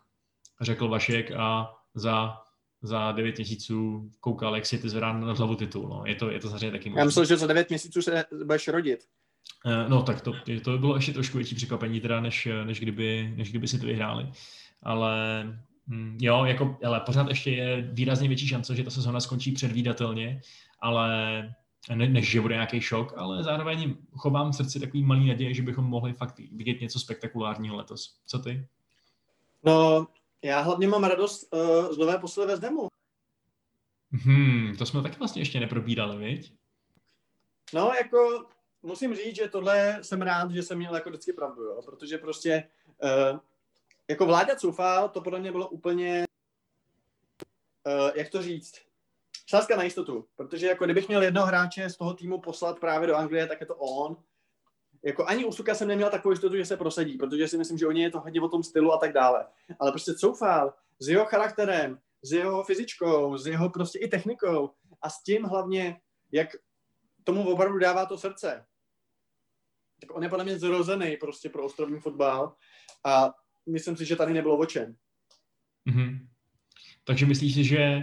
[0.60, 2.36] řekl Vašek a za
[2.84, 5.88] za 9 měsíců koukal, jak si ty zvedá na hlavu titul.
[5.88, 6.02] No.
[6.06, 7.00] Je to, je to samozřejmě taky možné.
[7.00, 9.00] Já myslel, že za 9 měsíců se budeš rodit.
[9.66, 10.32] Uh, no tak to,
[10.62, 13.86] to by bylo ještě trošku větší překvapení, teda, než, než, kdyby, než kdyby si to
[13.86, 14.26] vyhráli.
[14.82, 15.44] Ale
[15.86, 20.40] hm, jo, jako, ale pořád ještě je výrazně větší šance, že ta sezóna skončí předvídatelně,
[20.80, 21.08] ale
[21.94, 25.62] ne, než že bude nějaký šok, ale zároveň chovám v srdci takový malý naděje, že
[25.62, 28.16] bychom mohli fakt vidět něco spektakulárního letos.
[28.26, 28.66] Co ty?
[29.64, 30.06] No,
[30.44, 32.88] já hlavně mám radost uh, z nové posily ve Zdemu.
[34.10, 36.52] Hmm, to jsme taky vlastně ještě neprobírali, viď?
[37.72, 38.46] No, jako
[38.82, 41.82] musím říct, že tohle jsem rád, že jsem měl jako vždycky pravdu, jo?
[41.84, 42.68] protože prostě
[43.02, 43.38] uh,
[44.08, 46.24] jako vláda Cufal, to podle mě bylo úplně,
[47.86, 48.74] uh, jak to říct,
[49.48, 53.16] sázka na jistotu, protože jako kdybych měl jednoho hráče z toho týmu poslat právě do
[53.16, 54.16] Anglie, tak je to on,
[55.04, 57.86] jako ani u Suka jsem neměl takovou jistotu, že se prosadí, protože si myslím, že
[57.86, 59.46] oni je to hodně o tom stylu a tak dále.
[59.80, 64.70] Ale prostě Coufal s jeho charakterem, s jeho fyzičkou, s jeho prostě i technikou
[65.02, 66.00] a s tím hlavně,
[66.32, 66.48] jak
[67.24, 68.66] tomu opravdu dává to srdce.
[70.00, 72.56] Tak on je podle mě zrozený prostě pro ostrovní fotbal
[73.04, 73.34] a
[73.68, 74.96] myslím si, že tady nebylo o čem.
[75.88, 76.28] Mm-hmm.
[77.04, 78.02] Takže myslíš si, že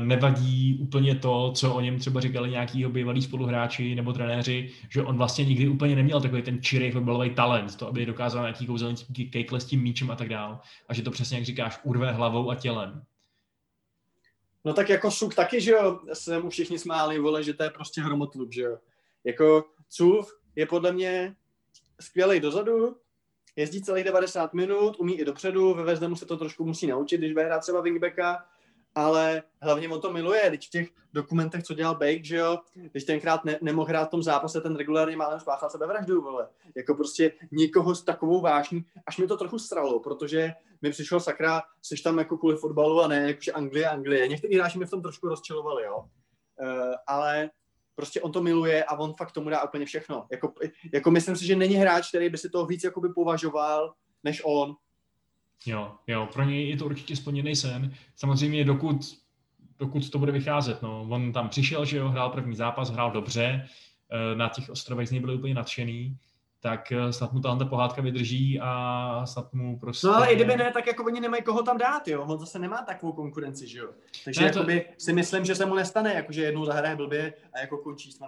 [0.00, 5.16] nevadí úplně to, co o něm třeba říkali nějaký bývalí spoluhráči nebo trenéři, že on
[5.16, 9.60] vlastně nikdy úplně neměl takový ten čirý fotbalový talent, to, aby dokázal nějaký kouzelnický kejkle
[9.60, 10.60] s tím míčem a tak dál.
[10.88, 13.02] A že to přesně, jak říkáš, urve hlavou a tělem.
[14.64, 17.70] No tak jako Suk taky, že jo, se mu všichni smáli, vole, že to je
[17.70, 18.78] prostě hromotlub, že jo.
[19.24, 21.36] Jako Cův je podle mě
[22.00, 22.96] skvělý dozadu,
[23.56, 27.32] jezdí celých 90 minut, umí i dopředu, ve Vezdemu se to trošku musí naučit, když
[27.32, 28.44] bude hrát třeba wingbacka,
[28.94, 33.04] ale hlavně on to miluje, když v těch dokumentech, co dělal Bake, že jo, když
[33.04, 36.48] tenkrát ne, nemohl hrát v tom zápase, ten regulárně málem spáchal sebevraždu, vole.
[36.76, 41.62] Jako prostě nikoho s takovou vášní, až mi to trochu stralo, protože mi přišel sakra,
[41.82, 44.28] jsi tam jako kvůli fotbalu a ne jakože Anglie, Anglie.
[44.28, 45.98] Někteří hráči mi v tom trošku rozčilovali, jo.
[45.98, 47.50] Uh, ale
[47.94, 50.26] prostě on to miluje a on fakt tomu dá úplně všechno.
[50.32, 50.52] Jako,
[50.92, 54.76] jako myslím si, že není hráč, který by si to víc jakoby považoval, než on.
[55.66, 57.94] Jo, jo, pro něj je to určitě splněný sen.
[58.16, 58.96] Samozřejmě dokud,
[59.78, 61.06] dokud to bude vycházet, no.
[61.10, 63.68] On tam přišel, že jo, hrál první zápas, hrál dobře,
[64.10, 66.18] eh, na těch ostrovech z něj byli úplně nadšený,
[66.60, 70.06] tak eh, snad mu tahle pohádka vydrží a snad mu prostě...
[70.06, 72.22] No ale i kdyby ne, tak jako oni nemají koho tam dát, jo.
[72.22, 73.90] On zase nemá takovou konkurenci, že jo.
[74.24, 74.58] Takže ne, to...
[74.58, 78.18] jakoby si myslím, že se mu nestane, jakože jednou zahraje blbě a jako končí s.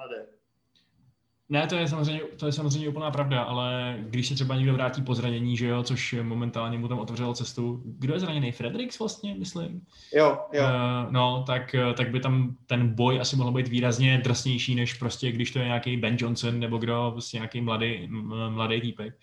[1.49, 5.03] Ne, to je, samozřejmě, to je samozřejmě úplná pravda, ale když se třeba někdo vrátí
[5.03, 7.83] po zranění, že jo, což momentálně mu tam otevřelo cestu.
[7.85, 8.53] Kdo je zraněný?
[8.53, 9.83] Fredericks vlastně, myslím?
[10.15, 10.63] Jo, jo.
[10.63, 15.33] Uh, no, tak, tak by tam ten boj asi mohl být výrazně drsnější, než prostě,
[15.33, 18.09] když to je nějaký Ben Johnson nebo kdo, prostě nějaký mladý,
[18.49, 19.19] mladý týpek.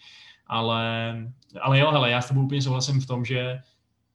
[0.48, 1.16] Ale,
[1.62, 3.60] ale jo, hele, já s tebou úplně souhlasím v tom, že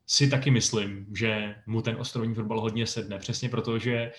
[0.07, 4.13] si taky myslím, že mu ten ostrovní fotbal hodně sedne, přesně proto, že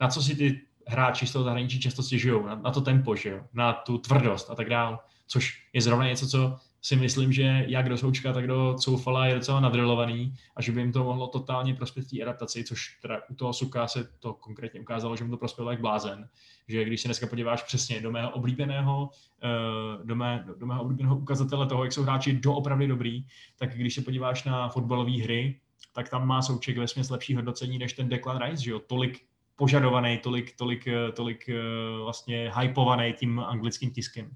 [0.00, 3.28] na co si ty hráči z toho zahraničí často stěžují, na, na to tempo, že
[3.28, 3.40] jo?
[3.52, 7.88] na tu tvrdost a tak dále, což je zrovna něco, co si myslím, že jak
[7.88, 11.74] do Součka, tak do Coufala je docela nadrilovaný a že by jim to mohlo totálně
[11.74, 15.36] prospět té adaptaci, což teda u toho Suka se to konkrétně ukázalo, že mu to
[15.36, 16.28] prospělo jak blázen.
[16.68, 19.10] Že když se dneska podíváš přesně do mého oblíbeného,
[19.42, 23.26] eh, do, mé, do mého oblíbeného ukazatele toho, jak jsou hráči doopravdy dobrý,
[23.58, 25.60] tak když se podíváš na fotbalové hry,
[25.92, 29.20] tak tam má Souček ve lepší hodnocení než ten Declan Rice, že jo, tolik
[29.56, 30.84] požadovaný, tolik, tolik,
[31.16, 31.62] tolik eh,
[32.02, 34.30] vlastně hypovaný tím anglickým tiskem.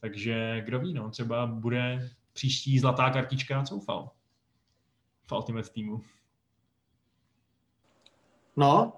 [0.00, 4.10] Takže kdo ví, no, třeba bude příští zlatá kartička Coufal
[5.26, 6.00] v Ultimate týmu.
[8.56, 8.92] No,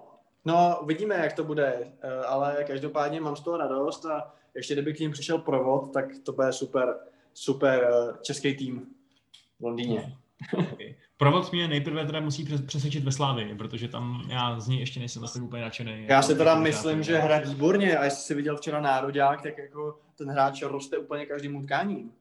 [0.45, 4.93] no, vidíme, jak to bude, eh, ale každopádně mám z toho radost a ještě kdyby
[4.93, 6.95] k ním přišel provod, tak to bude super,
[7.33, 8.95] super eh, český tým
[9.59, 10.17] v Londýně.
[10.73, 10.95] Okay.
[11.23, 15.21] Provod mě nejprve teda musí přesvědčit ve Slávii, protože tam já z ní ještě nejsem
[15.21, 16.05] zase úplně nadšený.
[16.07, 19.99] Já si teda myslím, že hraje výborně a jestli jsi viděl včera nároďák, tak jako
[20.17, 22.11] ten hráč roste úplně každým utkáním.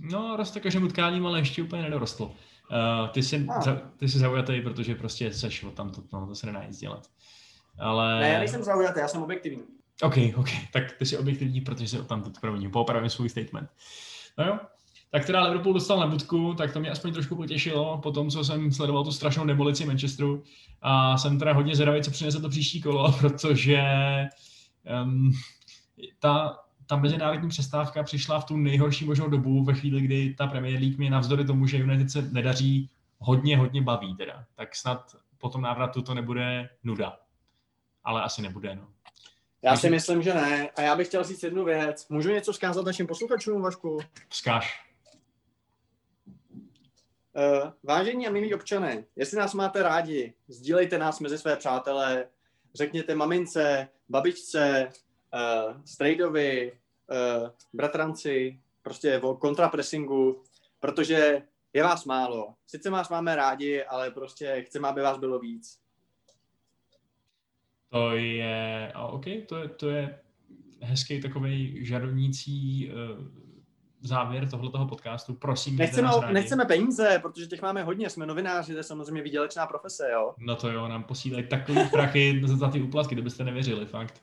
[0.00, 2.22] No, roste každým utkáním, ale ještě úplně nedorostl.
[2.22, 3.78] Uh, ty, jsi, ah.
[3.96, 7.06] ty jsi zaujatý, protože prostě seš o tam, to, no, to se nedá nic dělat.
[7.78, 8.20] Ale...
[8.20, 9.62] Ne, já nejsem zaujatý, já jsem objektivní.
[10.02, 12.70] OK, OK, tak ty jsi objektivní, protože jsi o tam to první.
[12.70, 13.70] Popravím svůj statement.
[14.38, 14.58] No jo,
[15.10, 18.44] tak teda Liverpool dostal na budku, tak to mě aspoň trošku potěšilo, po tom, co
[18.44, 20.42] jsem sledoval tu strašnou demolici Manchesteru
[20.82, 23.82] a jsem teda hodně zvědavý, co přinese to příští kolo, protože
[25.04, 25.32] um,
[26.18, 30.80] ta, ta mezinárodní přestávka přišla v tu nejhorší možnou dobu, ve chvíli, kdy ta Premier
[30.80, 34.44] League mě navzdory tomu, že United se nedaří, hodně, hodně baví teda.
[34.54, 37.16] Tak snad po tom návratu to nebude nuda.
[38.04, 38.86] Ale asi nebude, no.
[39.62, 40.70] Já si myslím, že ne.
[40.70, 42.08] A já bych chtěl říct jednu věc.
[42.08, 44.00] Můžu něco zkázat našim posluchačům, Vašku?
[44.28, 44.89] Vzkáž.
[47.36, 52.28] Uh, vážení a milí občané, jestli nás máte rádi, sdílejte nás mezi své přátelé,
[52.74, 54.92] řekněte mamince, babičce,
[55.34, 60.42] uh, strejdovi, uh, bratranci, prostě o kontrapressingu,
[60.80, 62.54] protože je vás málo.
[62.66, 65.78] Sice vás máme rádi, ale prostě chceme, aby vás bylo víc.
[67.88, 70.20] To je, OK, to je, to je
[70.80, 73.40] hezký takový žarovnící uh
[74.00, 75.34] závěr tohoto podcastu.
[75.34, 80.10] Prosím, nechceme, nechceme peníze, protože těch máme hodně, jsme novináři, to je samozřejmě výdělečná profese,
[80.12, 80.34] jo.
[80.38, 84.22] No to jo, nám posílají takový prachy za ty úplatky, kdybyste nevěřili, fakt.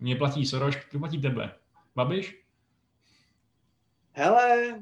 [0.00, 1.54] Mě platí Soroš, kdo platí tebe?
[1.96, 2.42] Babiš?
[4.12, 4.74] Hele,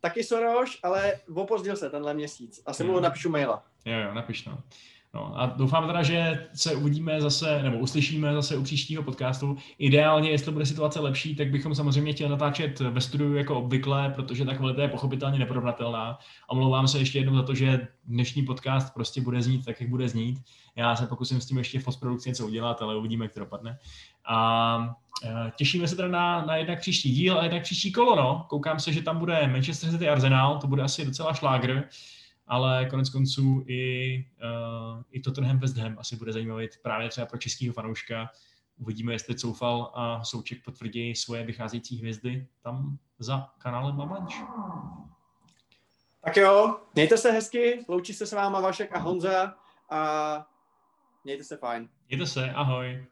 [0.00, 2.62] taky Soroš, ale opozdil se tenhle měsíc.
[2.66, 3.64] Asi mu napíšu maila.
[3.84, 4.62] Jo, jo, napiš no.
[5.16, 9.56] No a doufám teda, že se uvidíme zase, nebo uslyšíme zase u příštího podcastu.
[9.78, 14.44] Ideálně, jestli bude situace lepší, tak bychom samozřejmě chtěli natáčet ve studiu jako obvykle, protože
[14.44, 16.18] ta kvalita je pochopitelně neporovnatelná.
[16.48, 19.90] A mluvám se ještě jednou za to, že dnešní podcast prostě bude znít tak, jak
[19.90, 20.38] bude znít.
[20.76, 23.78] Já se pokusím s tím ještě v postprodukci něco udělat, ale uvidíme, jak to dopadne.
[24.28, 28.46] A Eh, těšíme se teda na, na jednak příští díl a jednak příští kolo, no.
[28.48, 31.82] Koukám se, že tam bude Manchester City Arsenal, to bude asi docela šlágr,
[32.46, 34.24] ale konec konců i,
[34.96, 38.30] uh, i Tottenham West Ham asi bude zajímavý právě třeba pro českého fanouška.
[38.78, 44.34] Uvidíme, jestli Coufal a Souček potvrdí svoje vycházející hvězdy tam za kanálem Mamanč.
[46.24, 49.54] Tak jo, mějte se hezky, loučí se s váma Vašek a Honza
[49.90, 50.46] a
[51.24, 51.88] mějte se fajn.
[52.08, 53.06] Mějte se, ahoj.